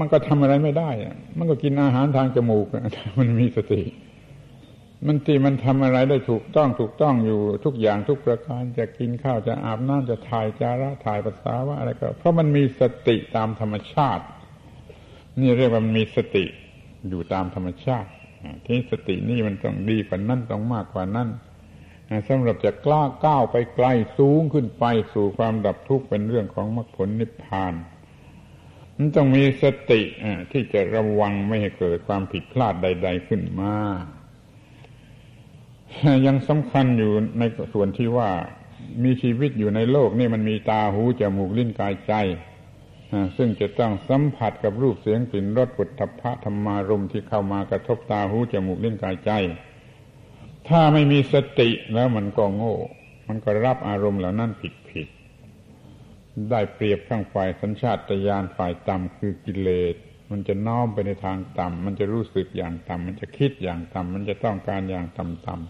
[0.00, 0.90] มันก็ทำอะไรไม่ได้
[1.38, 2.66] มันก็กินอาหารทางจมูก
[3.18, 3.82] มันมีสติ
[5.06, 14.24] มันที่มันทำอะไรได้ถูกต้องถูกต้องอยู่ทุกอย่างทุกประการจะกินข้าวจะอาบน้ำจะถ่ายจาระถ่ายปัสสาวะอะไรก็ เพราะมันมีสติตามธรรมชาติ
[15.40, 16.44] นี่เรียกว่ามันมีสติ
[17.08, 18.10] อยู่ตามธรรมชาติ
[18.66, 21.28] ที่สตินี่มันต้องดีกว่านั้นต้องมากกว่านั้น
[22.28, 23.86] สำหรับจะกล้าก้าวไปไกล
[24.18, 24.84] สูงขึ้นไป
[25.14, 27.74] สู่ความดับทุกข์เป็นเรื่องของมรรคผลนิพพาน
[28.96, 30.02] มันต้องมีสติ
[30.52, 33.74] ที่จะระวังไม่ให้เกิดความผิดพลาดใด ๆขึ้นมา
[36.26, 37.42] ยังสำคัญอยู่ใน
[37.74, 38.30] ส่วนที่ว่า
[39.04, 42.12] มีชีวิตอยู่ในโลกนี่มันมีตาหูจมูกลิ้นกายใจ
[43.36, 49.30] ซึ่งจะต้องสัมผัสกับรูปเสียงกลิ่นรสปุถะพะธรรมารมที่เข้ามากระทบตาหูจมูกลิ้นกายใจ
[50.68, 52.76] ถ้าไม่มีสติแล้วมันก็โง่
[53.28, 55.08] มันก็รับอารมณ์เหล่านั้นผิดผิด
[56.50, 59.94] ได้เปรียบข้างฝ่ายสัญชาตญาณฝ่ายต่ำคือกิเลส
[60.30, 65.64] มันจะน้อมไปในทางต่ำ มันจะรู้สึกอย่างต่ำ มันจะคิดอย่างต่ำ มันจะต้องการอย่างต่ำ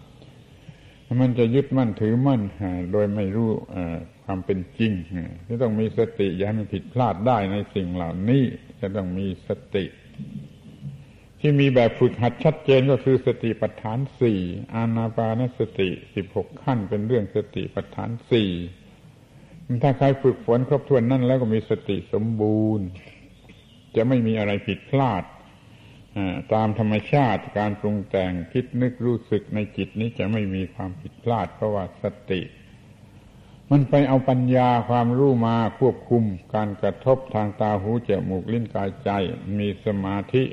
[0.57, 2.41] ๆมันจะยึดมั่นถือมั่น
[2.91, 3.51] โดยไม่รู้
[4.27, 4.91] ความเป็นจริง
[5.47, 8.43] จะต้องมีสติอย่าให้มันผิดพลาดได้ในสิ่งเหล่านี้
[8.81, 9.85] จะต้องมีสติ
[11.39, 14.39] ที่มีแบบฝึกหัดชัดเจนก็คือสติปัฏฐานสี่
[14.73, 18.51] อานาปานสติสิบหกขั้นเป็นเรื่องสติปัฏฐานสี่
[19.83, 22.87] ถ้าใครฝึกฝนครบถ้วนนั่นแล้วก็มีสติสมบูรณ์
[23.95, 25.23] จะไม่มีอะไรผิดพลาด
[26.53, 32.41] ตามธรรมชาติการปรุงแต่งคิดนึกรู้สึกในจิตนี้จะไม่มีความผิดพลาด เพราะว่าสติ
[33.71, 36.23] มันไปเอาปัญญาความรู้มาควบคุม
[36.55, 39.09] การกระทบทางตาหูจมูกลิ้นกายใจ
[39.57, 40.43] มีสมาธิ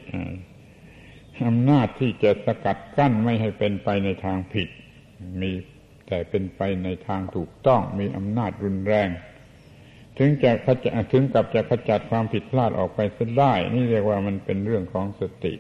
[1.47, 4.69] อำนาจที่จะสกัดกั้นไม่ให้เป็นไปในทางผิด
[5.41, 5.53] มี
[6.07, 9.09] แต่เป็นไปในทางถูกต้อง มีอำนาจรุนแรง
[10.19, 15.55] ถึงจะขจถึงกับจะขจัดความผิดพลาดออกไปเสียได้ นี่เรียกว่ามันเป็นเรื่องของสติ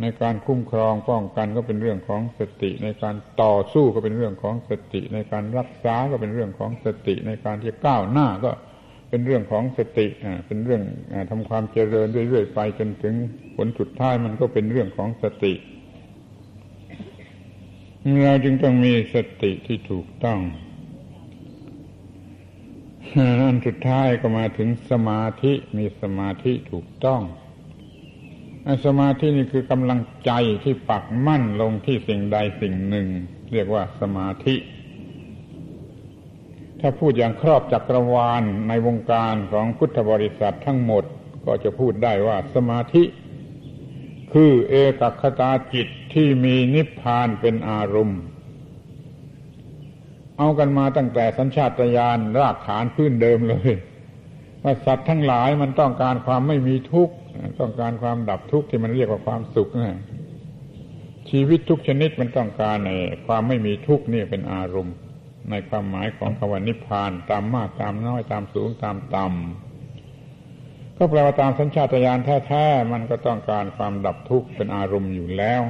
[0.00, 8.50] ในการคุ้มครองป้องกันก็เป็นเรื่องของสติ ในการต่อสู้ก็เป็นเรื่องของสติ ในการรักษาก็เป็นเรื่องของสติ ในการที่ก้าวหน้าก็
[9.10, 10.06] เป็นเรื่องของสติ
[10.46, 10.82] เป็นเรื่อง
[11.30, 13.14] ทำความเจริญเรื่อยๆไปจนถึง
[13.56, 15.54] ผลสุดท้ายมันก็เป็นเรื่องของสติ
[18.24, 20.40] เราจึงต้องมีสติที่ถูกต้อง
[23.16, 27.22] อันสุดท้ายก็มาถึงสมาธิมีสมาธิถูกต้อง
[28.84, 30.32] สมาธินี่คือกำลังใจ
[30.64, 33.06] ที่ปักมั่นลงที่สิ่งใดสิ่งหนึ่ง
[33.52, 34.56] เรียกว่าสมาธิ
[36.80, 41.04] ถ้าพูดอย่างครอบจักรวาลในวงการของพุทธบริษัททั้งหมด
[41.46, 43.04] ก็จะพูดได้ว่าสมาธิ
[44.32, 48.20] คือเอกคตาจิตที่มีนิพพานเป็นอารมณ์
[50.38, 53.72] เอากันมาตั้งแต่สัญชาตญาณรากฐานพื้นเดิมเลย
[54.62, 57.14] ว่าสัตว์ทั้งหลายมันต้องการความไม่มีทุกข์
[57.58, 59.98] ต้องการความดับทุกข์ที่มันเรียกว่าความสุขนะ
[61.30, 62.92] ชีวิตทุกชนิดมันต้องการใน
[63.26, 64.96] ความไม่มีทุกข์นี่เป็นอารมณ์
[65.50, 75.62] ในความหมายของคำว่านิพพาน ตามมากตามน้อยตามสูงตามต่ำก็แปลว่าตามสัญชาตญาณแท้ๆมันก็ต้องการความดับทุกข์เป็นอารมณ์อยู่แล้ว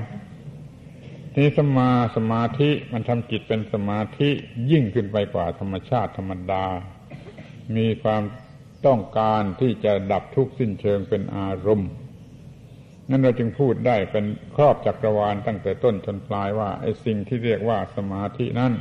[1.37, 4.31] นี้สมาสมาธิมันทำจิตเป็นสมาธิ
[4.71, 6.65] ยิ่งขึ้นไปกว่าธรรมชาติธรรมดา
[7.77, 8.23] มีความ
[8.87, 11.91] ต้องการที่จะดับทุกข์สิ้นเชิงเป็นอารมณ์
[13.11, 14.25] นั่นเราจึงพูดได้เป็น
[14.57, 18.73] ครอบจักรวาลตั้งแต่ต้นจนปลายว่าไอ้สิ่งที่เรียกว่าสมาธินั้น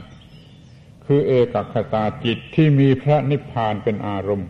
[1.06, 4.50] คือเอกคตาจิตที่มีพระนิพพานเป็นอารมณ์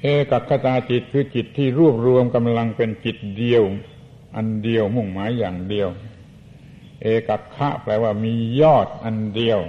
[0.00, 3.62] เอกคตาจิตคือจิตที่รวบรวมกำลังเป็นจิตเดียว
[4.36, 5.88] อันเดียวมุ่งหมายอย่างเดียว
[7.02, 9.60] เอกคคะแปลว่ามียอดอันเดียว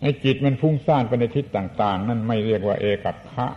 [0.00, 3.48] ไอ้จิตมันฟุ้งซ่านไปในทิศต่าง ๆ นั่นไม่เรียกว่าเอกัคคะ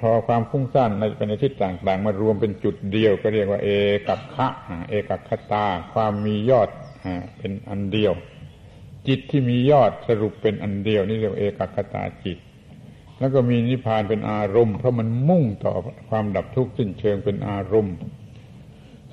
[0.00, 3.68] พอความฟุ้งซ่านไปในทิศต่างๆมารวมเป็นจุดเดียวก็เรียกว่า เอ
[4.08, 4.48] กัคคะ
[4.88, 6.68] เอกัคตา ความมียอด
[7.38, 8.12] เป็นอันเดียว
[9.08, 12.38] จิตที่มียอดสรุปเป็นอันเดียว นี่เรียกเอกัคตาจิต
[13.18, 15.74] แล้วก็มีนิพพานเป็นอารมณ์ เพราะมันมุ่งต่อ
[16.08, 17.96] ความดับทุกข์สิ้นเชิงเป็นอารมณ์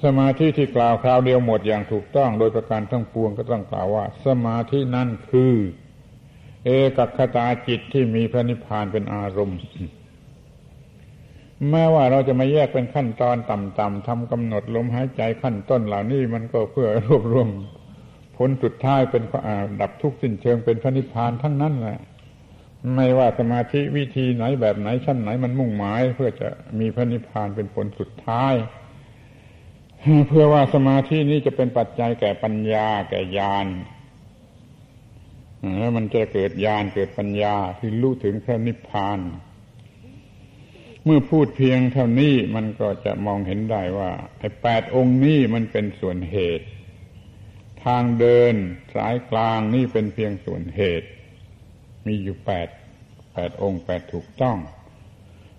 [0.03, 5.53] สมาธิที่กล่าวคราวเดียวหมดอย่างถูกต้อง โดยประการทั้งปวงก็ต้องกล่าวว่า สมาธินั่นคือ
[6.65, 9.59] เอกัคตาจิตที่มีพระนิพพานเป็นอารมณ์
[11.69, 17.49] แม้ว่าเราจะมาแยกเป็นขั้นตอนต่ำๆทำกำหนดลมหายใจขั้นต้นเหล่านี้มันก็เพื่อรวบรวม
[18.37, 19.23] ผลสุดท้ายเป็น
[19.81, 21.99] ดับทุกข์สิ้นเชิงเป็นพระนิพพานทั้งนั้นแหละ
[22.95, 26.47] ไม่ว่าสมาธิวิธีไหนแบบไหนชั้นไหนมันมุ่งหมาย เพื่อจะ
[26.79, 28.53] มีพระนิพพานเป็นผลสุดท้าย
[30.27, 33.67] เพื่อว่าสมาธินี้จะเป็นปัจจัยแก่ปัญญาแก่ญาณ
[35.79, 39.19] แล้วมันจะเกิดญาณเกิดปัญญาที่รู้ถึงพระนิพพาน
[41.03, 46.65] เมื่อพูดเพียงเท่านี้มันก็จะมองเห็นได้ว่าไอ้แปดองค์นี้มันเป็นส่วนเหตุ
[47.85, 48.55] ทางเดิน
[48.95, 51.07] สายกลางนี่เป็นเพียงส่วนเหตุ
[52.05, 52.67] มีอยู่แปด
[53.33, 54.57] แปดองค์แปดถูกต้อง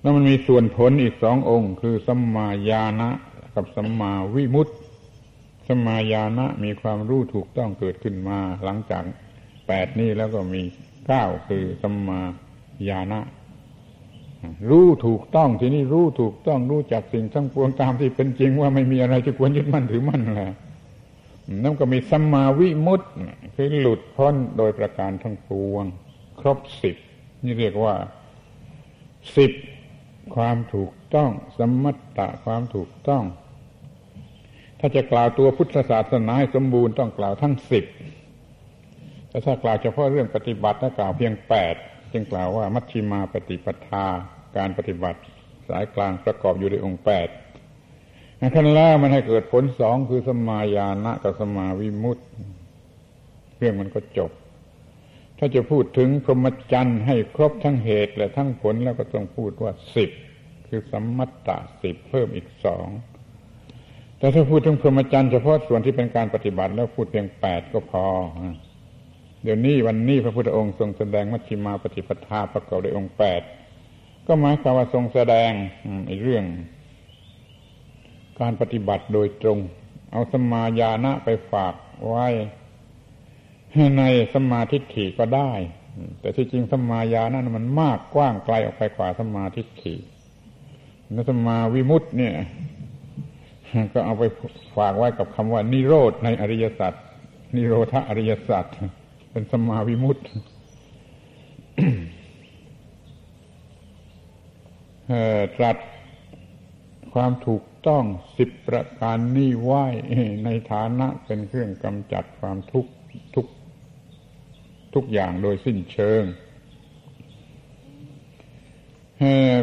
[0.00, 3.10] แล้วมันมีส่วนผลอีกสององค์ คือสัมมาญาณะ
[3.54, 4.74] กับสัมมาวิมุตติ
[5.66, 9.04] สัมมาญาณะมีความรู้ถูกต้องเกิดขึ้นมาหลังจาก
[9.66, 10.62] แปดนี้แล้วก็มี
[11.06, 12.20] เก้าคือสัมมา
[12.88, 13.20] ญาณะ
[14.70, 20.52] รู้ถูกต้องทีนี้รู้ถูกต้องรู้จักสิ่งทั้งปวงตามที่เป็นจริงว่าไม่มีอะไรจะควรยึดมั่นถือมั่นแหละ
[21.62, 23.06] นั่นก็มีสัมมาวิมุตติ
[23.54, 25.84] คือหลุดพ้นโดยประการทั้งปวง
[26.40, 26.96] ครบสิบ
[27.44, 27.94] นี่เรียกว่า
[29.36, 29.52] สิบ
[30.34, 33.24] ความถูกต้อง สมัตตะความถูกต้อง
[34.78, 37.84] ถ้าจะกล่าวตัวพุทธศาสนาให้สมบูรณ์ต้องกล่าวทั้งสิบ
[39.34, 41.74] แต่ถ้ากล่าวเฉพาะเรื่องปฏิบัติถ้ากล่าวเพียงแปด
[42.12, 44.06] จึงกล่าวว่ามัชฌิมาปฏิปทา
[44.56, 45.20] การปฏิบัติ
[45.68, 47.28] สายกลางประกอบอยู่ในองค์แปด
[48.54, 52.24] ขั้นแรกมันให้เกิดผลสองคือสมาญาณะกับสมาวิมุตติ
[53.58, 54.30] เรื่องมันก็จบ
[55.38, 60.10] ถ้าจะพูดถึงพรหมจรรย์ให้ครบทั้งเหตุและทั้งผลแล้วก็ต้องพูดว่าสิบ
[60.68, 61.48] คือสัมมัตต
[61.82, 62.86] สิบเพิ่มอีกสอง
[64.18, 68.06] แต่ถ้าพูดถึงพรหมจรรย์เฉพาะส่วนที่เป็นการปฏิบัติแล้วพูดเพียงแปดก็พอ
[69.44, 73.42] เดี๋ยวนี้วันนี้พระพุทธองค์ทรงแสดงมัชฌิมาปฏิปทาประกอบด้วยองค์แปด
[74.26, 75.52] ก็หมายความว่าทรงแสดง
[76.06, 76.44] ในเรื่อง
[78.40, 79.58] การปฏิบัติโดยตรง
[80.12, 81.74] เอาสมาญาณะไปฝาก
[82.08, 82.26] ไว้
[83.98, 84.02] ใน
[84.34, 85.52] สมาธิฐิก็ได้
[86.20, 89.94] แต่ที่จริงสมาญาณะมันมากกว้างไกลออกไปกว่าสมาธิฐิ
[91.14, 92.34] นสมาวิมุตต์เนี่ย
[93.92, 94.22] ก็เอาไป
[94.76, 96.92] ฝากไว้กับคำว่า นิโรธในอริยสัจ
[97.54, 98.66] นิโรธาอริยสัจ
[99.34, 100.22] เป็นสมาวิมุตติ
[105.56, 105.76] ตรัส
[107.14, 108.04] ความถูกต้อง
[108.36, 109.72] สิบประการนี้ไหว
[110.44, 112.86] ในฐานะเป็นเครื่องกำจัดความทุก
[113.34, 113.46] ทุก
[114.94, 116.24] ทุกอย่างโดยสิ้นเชิง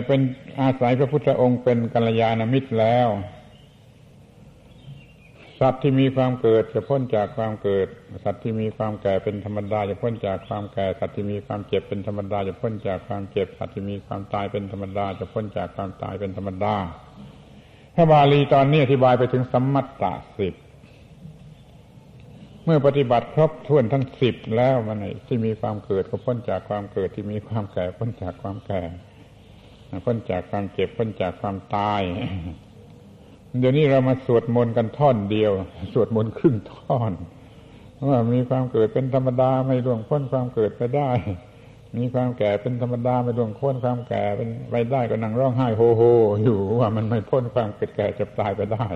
[0.07, 0.21] เป็น
[0.61, 3.07] อาศัยพระพุทธองค์เป็นกัลยาณมิตรแล้ว
[5.61, 7.87] สัตว์ที่มีความเกิดจะพ้นจากความเกิด
[8.23, 16.75] สัตว์ที่มีความแก่เป็นธรรมดาจะพ้นจากความแก่ สัตว์ที่มีความเจ็บเป็นธรรมดาจะพ้นจากความเจ็บ สัตว์ที่มีความตายเป็นธรรมดาจะพ้นจากความตายเป็นธรรมดา
[17.95, 20.03] พระบาลีตอนนี้อธิบายไปถึงสัมมัตต
[20.37, 20.53] สิบ
[22.65, 24.97] เมื่อปฏิบัติครบถ้วนทั้งสิบแล้วมัน
[25.27, 28.81] ที่มีความเกิดก็พ้นจากความเกิดที่มีความแก่พ้นจากความแก่
[30.05, 32.01] พ้นจากความเจ็บพ้นจากความตาย
[33.59, 35.51] เดี๋ยวนี้เรามาสวดมนต์กันท่อนเดียว
[35.93, 37.11] สวดมนต์ครึ่งท่อน
[38.09, 41.09] ว่ามีความเกิดเป็นธรรมดาไม่ล่วงพ้นความเกิดไปได้
[41.97, 46.01] มีความแก่เป็นธรรมดาไม่ล่วงพ้นความแก่เป็นไปได้ก็นั่งร้องไห้โฮโฮ
[46.43, 48.87] อยู่ว่ามันไม่พ้นความเกิดแก่จะตายไปได้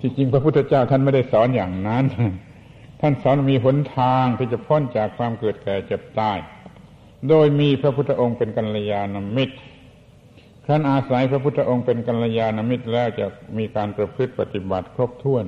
[0.00, 2.04] ที่จริงพระพุทธเจ้าท่านไม่ได้สอนอย่างนั้น
[3.00, 6.38] ท่านสอนมีหนทางที่จะพ้นจากความเกิดแก่เจ็บตาย
[7.28, 9.56] โดยมีพระพุทธองค์เป็นกัลยาณมิตร
[10.64, 13.26] ครั้นอาศัยพระพุทธองค์เป็นกัลยาณมิตรแล้วจะ
[13.58, 15.44] มีการประพฤติปฏิบัติครบถ้วน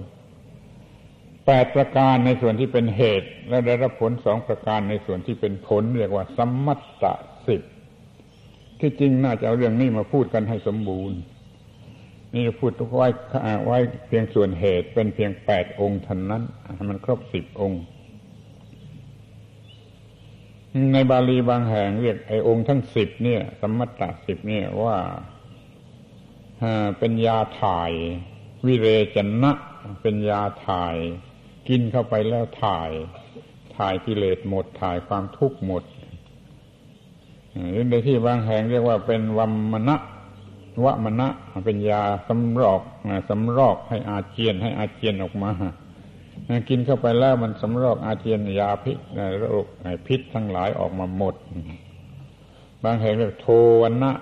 [1.47, 7.05] แปดประการในส่วนที่เป็นเหตุ และได้รับผลสองประการในส่วนที่เป็นผล เรียกว่าสัมมัตต
[7.47, 7.63] สิบ
[8.81, 11.19] ที่จริงน่าจะเอาเรื่องนี้มาพูดกันให้สมบูรณ์
[12.35, 13.09] นี่จะพูดไว้
[13.67, 16.43] ไว้เพียงส่วนเหตุเป็นเพียงแปดองค์เท่านั้น
[16.91, 17.83] มันครบสิบองค์
[20.93, 24.97] ในบาลีบางแห่งเรียกไอ้องค์ทั้งสิบเนี่ย สมมตตสิบเนี่ยว่า
[26.99, 27.93] เป็นยาถ่าย
[28.67, 29.53] วิเรจนะ
[30.03, 30.97] เป็นยาถ่าย
[31.69, 32.91] กินเข้าไปแล้วถ่าย
[33.77, 35.83] ถ่ายกิเลสหมดถ่ายความทุกข์หมด
[37.71, 39.97] หรือในที่บางแห่งเรียกว่าเป็นวัมมณะ
[40.85, 41.29] วะมณะ
[41.65, 42.83] เป็นยาสำรอก
[43.29, 45.51] สำรอกให้อาเจียนให้อาเจียนออกมา
[46.69, 48.99] กินเข้าไปแล้วมันสำรอกอาเจียนยาพิษ
[49.39, 49.67] โรค
[50.07, 51.35] พิษทั้งหลายออกมาหมด
[52.85, 53.49] บางแห่งเรียกโท
[53.83, 54.13] วันนะ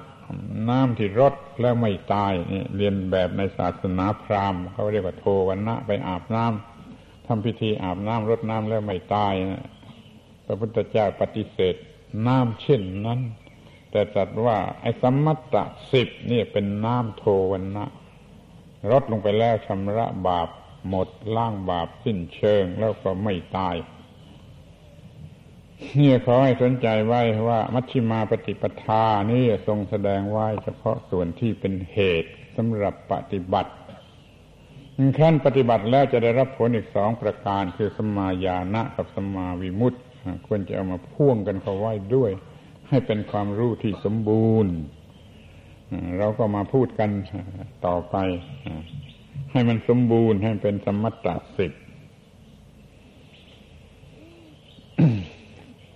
[0.68, 2.32] น้ำที่รดแล้วไม่ตาย
[2.76, 9.64] เรียนแบบในศาสนาพราหมณ์เขาเรียกว่าโทวันนะไปอาบน้ำทำพิธีอาบน้ำรดน้ำแล้วไม่ตายนะ
[10.46, 11.74] พระพุทธเจ้าปฏิเสธ
[12.26, 13.20] น้ำเช่นนั้น
[13.90, 15.56] แต่จัดว่า ไอ้สมมัตต
[15.92, 17.86] สิบนี่เป็นน้ำโทวันนะ
[18.90, 20.48] รดลงไปแล้วชำระบาป
[20.88, 23.76] หมดล้างบาปสิ้นเชิงแล้วก็ไม่ตาย
[25.96, 33.72] เนี่ยขอให้สนใจไว้ว่า มัชฌิมาปฏิปทานี่ทรงแสดงไว้เฉพาะส่วนที่เป็นเหตุสำหรับปฏิบัติ
[35.18, 39.98] ขั้นปฏิบัติแล้วจะได้รับผลอีกสองประการคือสมาญาณะกับสมาวิมุตติ
[40.46, 42.30] ควรจะเอามาพ่วงกันเข้าไว้ด้วย
[42.88, 44.74] ให้เป็นความรู้ที่สมบูรณ์
[46.18, 47.10] เราก็มาพูดกัน
[47.86, 48.16] ต่อไป
[49.54, 51.72] ให้มันสมบูรณ์ให้เป็นสมตะสิบ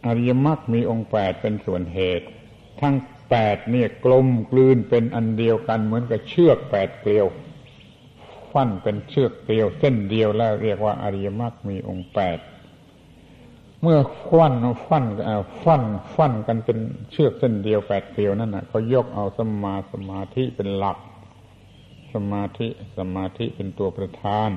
[0.07, 2.27] อริยมรรคมีองค์แปดเป็นส่วนเหตุ
[2.81, 2.95] ทั้ง
[3.31, 7.27] แปดเนี่ยกลมกลืนเป็นอันเดียวกันเหมือนกับเชือกแปดเกลียว
[8.53, 12.39] ฟันเป็นเชือกเกลียว เส้นเดียวแล้วเรียกว่าอริยมรรคมีองค์แปด
[13.83, 13.99] เมื่อ
[14.29, 14.55] ฟัน
[14.87, 15.05] ฟัน
[15.63, 15.83] ฟัน
[16.15, 16.79] ฟันกันเป็น
[17.13, 20.99] เชือกเส้นเดียวแปดเกลียวนั่นนะเขายกเอาสมาสมาธิเป็นหลัก
[22.15, 24.51] สมาธิสมาธิเป็นตัวประธาน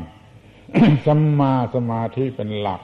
[1.05, 2.81] สัมมาสมาธิเป็นหลัก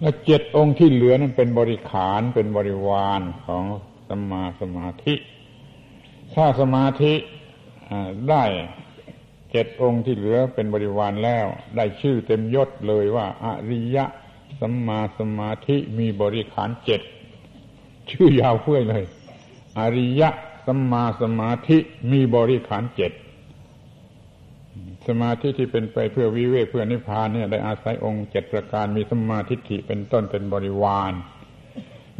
[0.00, 3.64] และเจ็ดองค์ที่เหลือนั้นเป็นบริขารเป็นบริวารของ
[4.08, 5.14] สัมมาสมาธิ
[6.34, 7.14] ถ้าสมาธิ
[8.30, 8.44] ได้
[9.50, 11.46] เจ็ดองค์ที่เหลือเป็นบริวารแล้ว
[11.76, 14.04] ได้ชื่อเต็มยศเลยว่าอริยะ
[14.60, 17.00] สัมมาสมาธิมีบริขารเจ็ด
[18.10, 19.04] ชื่อยาวเพื่อเลย
[19.78, 20.30] อริยะ
[20.66, 21.78] สัมมาสมาธิ
[22.12, 23.12] มีบริขารเจ็ด
[25.06, 31.12] สมาธิที่เป็นไปเพื่อวิเวกเพื่อนิพพานเนี่ยได้อาศัยองค์เจ็ดประการมีสัมมาธิิเป็นต้นเป็นบริวาร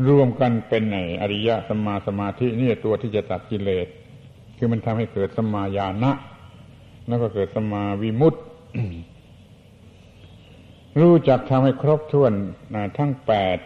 [0.09, 3.87] รวมกันเป็นไหนอริยะสัมมาสมาธินี่ตัวที่จะตัดกิเลส
[4.57, 6.13] คือมันทำให้เกิดสมาญาณะ
[7.09, 8.41] แล้วก็เกิดสมาวิมุตติ
[11.01, 12.33] รู้จักทำให้ครบถ้วน
[12.99, 13.59] ทั้งแปด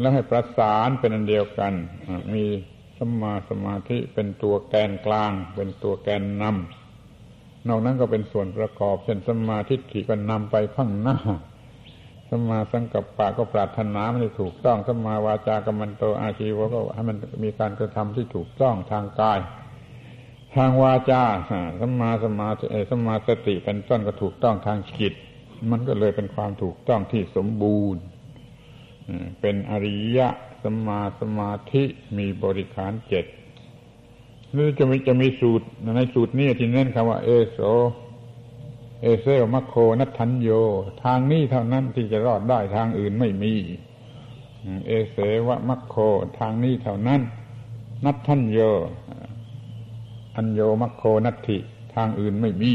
[0.00, 1.72] แล้วให้ประสานเป็นอันเดียวกัน
[2.34, 2.44] มี
[3.04, 11.18] สมาสมาธิเป็นตัวแกนกลาง เป็นตัวแกนนำนอกนั้นก็เป็นส่วนประกอบเช่นสมาธิถี่ก็นำไปข้างหน้า
[12.30, 19.38] สมาสังกัปปะก็ปรารถนาไม่ได้ถูกต้องสมาวาจากัมมันโตอาชีวะก็ให้มันมีการกระทำที่ถูกต้องทางกาย
[20.56, 21.22] ทางวาจา
[21.80, 22.48] สมาสมา
[22.90, 25.14] สมาสติเป็นต้นก็ถูกต้องทางจิต
[25.70, 28.02] มันก็เลยเป็นความถูกต้องที่สมบูรณ์
[29.40, 30.28] เป็นอริยะ
[30.64, 31.82] สมาสมาธิ
[32.18, 33.24] มีบริขารเจ็ด
[34.52, 37.58] หรือจะมีจะมีสูตรในสูตรนี้ที่เน้นคำว่า เอโส
[39.02, 40.48] เอเซลมัคโคนัทันโย
[41.04, 43.54] ทางนี้เท่านั้นที่จะรอดได้ทางอื่นไม่มี
[44.86, 45.96] เอเสวะมัคโค
[46.38, 47.20] ทางนี้เท่านั้น
[48.04, 48.58] นัททันโย
[50.36, 51.58] อัญโยมัคโคนัตถิ
[51.94, 52.72] ทางอื่นไม่มี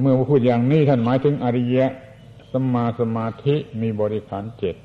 [0.00, 1.86] เมื่อพูดอย่างนี้ท่านหมายถึงอริยะ
[2.52, 4.76] สมาสมาธิมีบริขารเจ็ด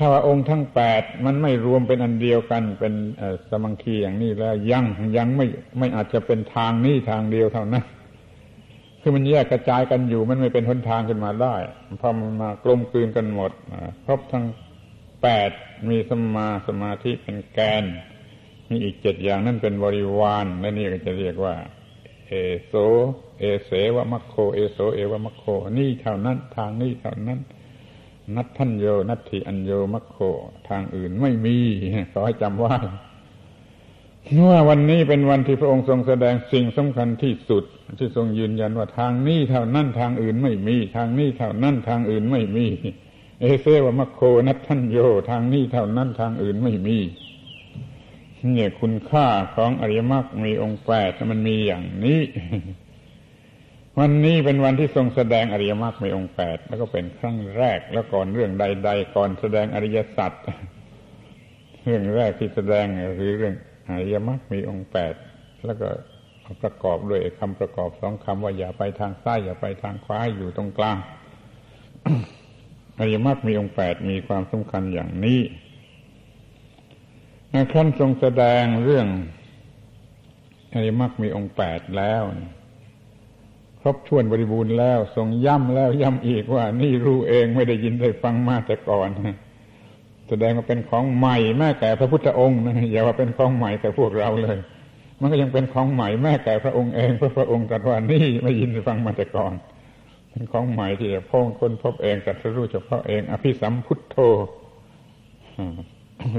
[0.00, 2.94] ถ้าว่าองค์ทั้งแปดมันไม่รวมเป็นอันเดียวกันเป็น
[3.50, 4.84] สมังคีอย่างนี้แล้วยัง
[5.16, 5.46] ยังไม่
[5.78, 7.84] ไม่อาจจะเป็นทางนี้ทางเดียวเท่านั้น
[9.00, 11.56] คือมันแยกกระจายกันอยู่มันไม่เป็นหนทางขึ้นมาได้
[12.00, 13.50] พอมันมากลมกลืนกันหมด
[14.04, 14.44] ครบทั้ง
[15.22, 15.50] แปด
[15.88, 17.84] มีสมาสมาธิเป็นแกน
[18.70, 21.54] มีอีกเจ็ดอย่างนั่นเป็นบริวารและนี่ก็จะเรียกว่า
[22.28, 22.32] เอ
[22.66, 22.74] โซ
[23.40, 25.44] เอเสวะมัคโค เอโซเอวะมัคโค
[25.78, 27.38] นี่เท่านั้น ทางนี้เท่านั้น
[28.36, 30.16] นัททันโยนัตถิอัญโยมัคโค
[30.68, 31.56] ทางอื่นไม่มี
[32.12, 32.74] ขอให้จำไว้
[34.48, 37.64] ว่าวันนี้เป็นวันที่พระองค์ทรงแสดงสิ่งสำคัญที่สุด
[37.98, 42.66] ที่ทรงยืนยันว่าทางนี้เท่านั้นทางอื่นไม่มี ทางนี้เท่านั้นทางอื่นไม่มี
[43.40, 44.98] เอเซวมัคโคนัททันโย
[45.30, 46.98] ทางนี้เท่านั้นทางอื่นไม่มี
[48.52, 52.20] เนี่ยคุณค่าของอริยมรรคมีองค์แปดมันมีอย่างนี้
[54.02, 60.32] วันนี้เป็นวันที่ทรงแสดงอริยมรรคมีองค์แปดแล้วก็เป็นครั้งแรกแล้วก่อนเรื่องใด ๆ ก่อนแสดงอริยสัจ
[61.84, 62.86] เรื่องแรกที่แสดง
[63.18, 63.54] คือเรื่อง
[63.90, 65.14] อริยมรรคมีองค์แปด
[65.64, 65.88] แล้วก็
[66.62, 70.96] ประกอบด้วยคำประกอบสองคำว่าอย่าไปทางซ้ายอย่าไปทางขวาอยู่ตรงกลาง
[72.98, 75.40] อริยมรรคมีองค์แปดมีความสำคัญอย่างนี้
[77.72, 79.06] ขั้นทรงแสดงเรื่อง
[80.72, 82.24] อริยมรรคมีองค์แปดแล้ว
[83.94, 89.08] บถ้วนบริบูรณ์แล้วทรงย้ำแล้วย้ำอีกว่า นี่รู้เองไม่ได้ยินได้ฟังมาแต่ก่อน
[90.28, 94.58] แสดงว่าเป็นของใหม่แม่แก่พระพุทธองค์นะอย่าว่าเป็นของใหม่แต่พวกเราเลย
[95.20, 99.52] มันก็ยังเป็นของใหม่แม่แก่พระองค์เองพระพระองค์ตรัสว่านี่ไม่ยินฟังมาแต่ก่อน
[100.30, 104.16] เป็นของใหม่ที่จะพงคนพบเองตรัสรู้เฉพาะเอง อภิสัมพุทโธ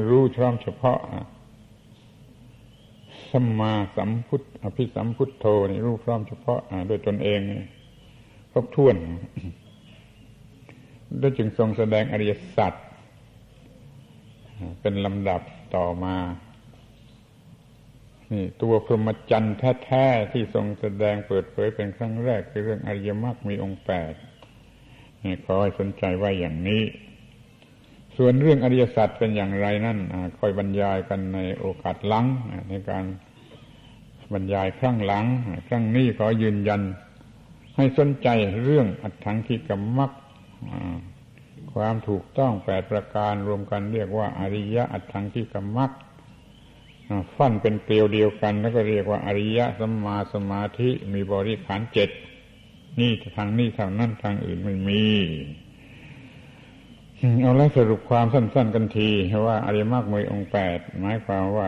[0.10, 1.00] รู้ชอบเฉพาะ
[3.32, 7.42] สัมมาสัมพุทธอภิสัมพุทโธนี่รู้พร้อมเฉพาะโดยตนเอง
[8.52, 8.96] ครบถ้วน
[11.22, 12.74] ด้วยจึงทรงแสดงอริยสัจ
[14.82, 15.42] เป็นลำดับ
[15.76, 16.18] ต่อมา
[18.32, 24.14] นี่ตัวพรหมจรรย์แท้ๆที่ทรงแสดงเปิดเผยเป็นครั้งแรกคือเรื่องอริยมรรคมีองค์แปด
[25.46, 26.84] ขอให้สนใจไว้อย่างนี้
[28.22, 30.00] ส่วนเรื่องอริยสัจเป็นอย่างไรนั่น
[30.40, 32.26] ค่อยบรรยายกันในโอกาสหลัง
[32.70, 33.06] ในการ
[34.34, 35.26] บรรยายครั้งหลัง
[35.68, 36.82] ครั้งนี้ขอยืนยัน
[37.76, 38.28] ให้สนใจ
[38.64, 40.12] เรื่องอัตถังคิกรรมัก
[41.74, 45.92] ความถูกต้องแปดประการรวมกันเรียกว่าอริยะอัตถังคิกรรมัก
[47.36, 52.10] ฟันเป็นเกลียวเดียวกัน แล้วก็เรียกว่าอริยะสัมมาสมาธิมีบริขารเจ็ด
[53.00, 55.04] นี่ทางนี้ทางนั้นทางอื่นไม่มี
[57.42, 59.10] เอาแล้วสรุปความสั้น ๆ กันที
[59.48, 61.68] ว่าอริยมรรคมีองค์แปดหมายความว่า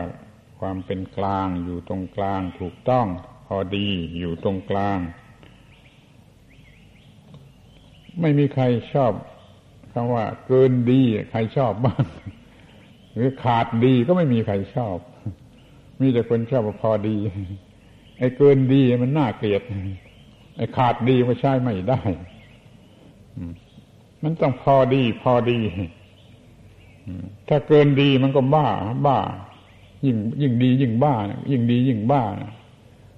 [0.60, 3.06] ความเป็นกลางอยู่ตรงกลางถูกต้อง
[3.46, 3.88] พอดี
[4.18, 4.98] อยู่ตรงกลาง
[8.20, 9.12] ไม่มีใครชอบ
[9.92, 12.04] คำว่า เกินดี ใครชอบบ้าง
[13.14, 14.96] หรือขาดดีก็ไม่มีใครชอบ
[16.00, 17.16] มีแต่คนชอบพอดี
[18.18, 19.62] ไอ้เกินดีมันน่าเกลียด
[20.56, 22.00] ไอ้ขาดดีมันใช้ไม่ได้
[24.22, 25.58] มันต้องพอดี พอดี
[27.48, 28.68] ถ้าเกินดีมันก็บ้า
[29.06, 29.18] บ้า
[30.04, 31.14] ยิ่ง ยิ่งดี ยิ่งบ้า
[31.50, 32.22] ยิ่งดี ยิ่งบ้า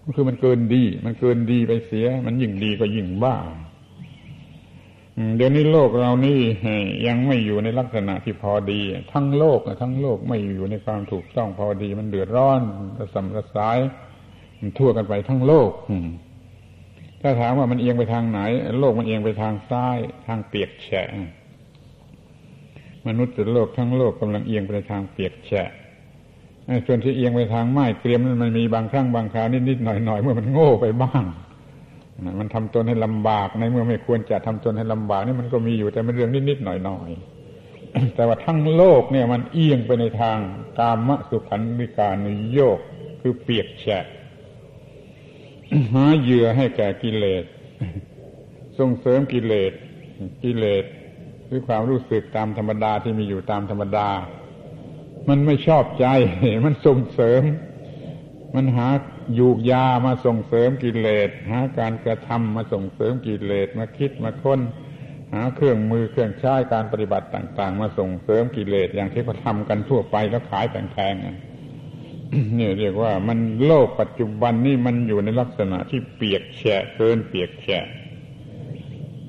[0.03, 3.37] ก็คือมันเกินดี มันเกินดีไปเสีย มันยิ่งดีก็ยิ่งบ้า
[5.37, 6.41] เดี๋ยวนี้โลกเรานี่
[7.07, 8.81] ยังไม่อยู่ในลักษณะที่พอดี
[9.13, 12.61] ทั้งโลกทั้งโลกไม่อยู่ในความถูกต้องพอดี มันเดือดร้อน
[12.99, 13.79] ระสำระสาย
[14.79, 15.71] ทั่วกันไปทั้งโลก
[17.27, 18.41] ถ้าถามว่ามันเอียงไปทางไหน
[18.79, 21.09] โลกมันเอียงไปทางซ้าย ทางเปียกแฉะ
[23.07, 25.69] มนุษย์โลกทั้งโลกกำลังเอียงไปทางเปียกแฉะ
[26.87, 31.23] ส่วนที่เอียงไปทางไม้เกรียมมันมีบางครั้งบางคราวนิดๆหน่อยๆเมื่อมันโง่ไปบ้าง
[32.41, 40.39] มันทำตนให้ลำบากในเมื่อไม่ควรจะทำตนให้ลำบากนี่มันก็มีอยู่แต่เป็นเรื่องนิดๆหน่อยๆแต่ว่าทั้งโลกเนี่ยมันเอียงไปในทาง
[40.79, 42.79] กามสุขันธิการนโยก
[43.21, 44.05] คือเปียกแฉะ
[45.93, 47.45] หาเหยื่อให้แก่กิเลส
[48.79, 49.73] ส่งเสริมกิเลส
[50.43, 50.85] กิเลส
[51.51, 54.09] ด้วยความรู้สึกตามธรรมดาที่มีอยู่ตามธรรมดา
[55.29, 56.07] มันไม่ชอบใจ
[56.65, 57.43] มันส่งเสริม
[58.55, 58.89] มันหา
[59.39, 64.61] ยูกยามาส่งเสริมกิเลส หาการกระทำมาส่งเสริมกิเลส มาคิดมาค้น
[65.33, 71.54] หาเครื่องมือเครื่องใช้การปฏิบัติต่าง ๆ มาส่งเสริมกิเลสอย่างที่เขาทำกันทั่วไปแล้วขายแพงๆ
[72.59, 77.85] นี่เรียกว่ามันโลกปัจจุบันนี่มันอยู่ในลักษณะที่เปียกแฉะเกินเปียกแฉะ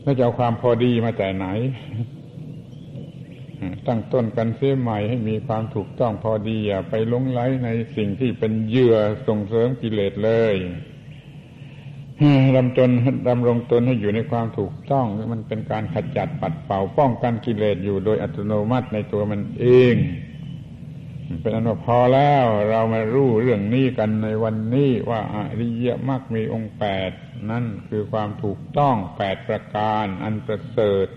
[0.02, 1.48] แล้วจะเอาความพอดีมาแต่ไหน
[3.88, 8.96] ตั้งต้นกันเสียใหม่ให้มีความถูกต้องพอดีอย่าไปลงไหลในสิ่งที่เป็นเหยื่อ
[9.28, 10.56] ส่งเสริมกิเลสเลย
[12.56, 12.90] ดำจน
[13.28, 19.96] ดำรงตนให้อยู่ในความถูกต้องมันเป็นการขจัดปัดเป่าป้องกันกิเลสอยู่โดยอัตโนมัติในตัวมันเอง
[21.42, 27.12] เป็นอันว่าพอแล้วเรามารู้เรื่องนี้กันในวันนี้ว่าอริยมรรคมีองค์แปด
[27.52, 31.08] นั่นคือความถูกต้องแปดประการ อันประเสริฐ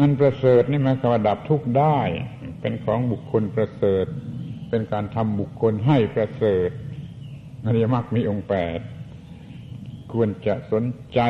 [0.00, 1.98] อันประเสริฐนี่หมายความว่าดับทุกข์ได้
[2.60, 4.06] เป็นของบุคคลประเสริฐ
[4.68, 6.70] เป็นการทำบุคคลให้ประเสริฐ
[7.66, 8.78] อริยมรรคมีองค์แปด
[10.12, 10.84] ควรจะสน
[11.14, 11.20] ใจ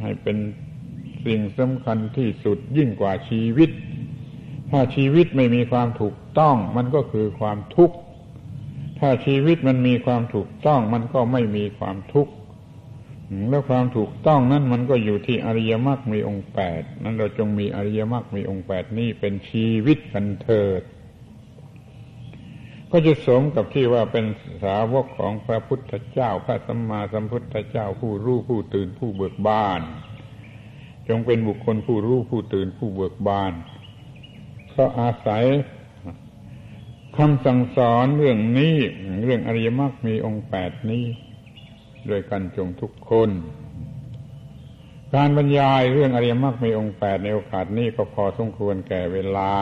[0.00, 0.36] ให้เป็น
[1.26, 3.70] สิ่งสำคัญที่สุดยิ่งกว่าชีวิต
[4.76, 7.96] ถ้าชีวิตไม่มีความถูกต้องมันก็คือความทุกข์
[8.98, 12.32] ถ้าชีวิตมันมีความถูกต้องมันก็ไม่มีความทุกข์
[13.50, 20.82] แล้วความถูกต้องนั้นมันก็อยู่ที่อริยมรรคมีองค์แปดนั้นเราจงมีอริยมรรคมีองค์แปดนี้เป็นชีวิตกันเถิด
[22.90, 24.24] ก็จะสมกับที่ว่าเป็น
[24.62, 29.80] สาวกของพระพุทธเจ้า พระสัมมาสัมพุทธเจ้าผู้รู้ผู้ตื่นผู้เบิกบาน
[31.08, 33.52] จงเป็นบุคคลผู้รู้ผู้ตื่นผู้เบิกบาน
[34.74, 35.44] เพราะอาศัย
[37.16, 38.76] คำสั่งสอนเรื่องนี้
[39.24, 41.04] เรื่องอริยมรรคมีองค์แปดนี้
[42.08, 43.30] ด้วยกันจงทุกคน
[45.14, 49.52] การบรรยายเรื่องอริยมรรคมีองค์แปดในโอกาสนี้ก็พอสมควรแก่เวลา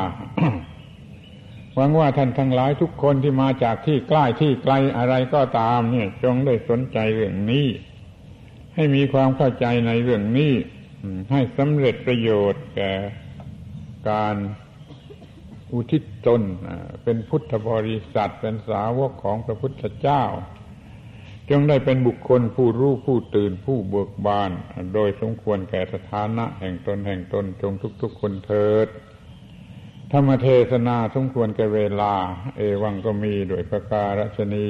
[1.75, 7.67] หวังว่าท่านทั้งหลายทุกคนที่มาจากที่ใกล้ที่ไกลอะไรก็ตาม เนี่ย จงได้สนใจเรื่องนี้
[8.75, 10.53] ให้มีความเข้าใจในเรื่องนี้
[11.33, 12.93] ให้สำเร็จประโยชน์แก่
[14.11, 14.37] การ
[15.73, 16.43] อุทิศตน
[17.03, 20.25] เป็นพุทธบริษัทเป็นสาวกของพระพุทธเจ้า
[21.51, 24.51] จงได้เป็นบุคคลผู้รู้ผู้ตื่นผู้เบิกบาน
[24.95, 27.73] โดยสมควรแก่สถานะแห่งตนแห่งตนจง
[28.03, 28.89] ทุก ๆ คนเถิด
[30.13, 32.15] ธรรมเทศนาสมควรแก่เวลา
[32.57, 34.69] เอวังก็มีโดยประการศนี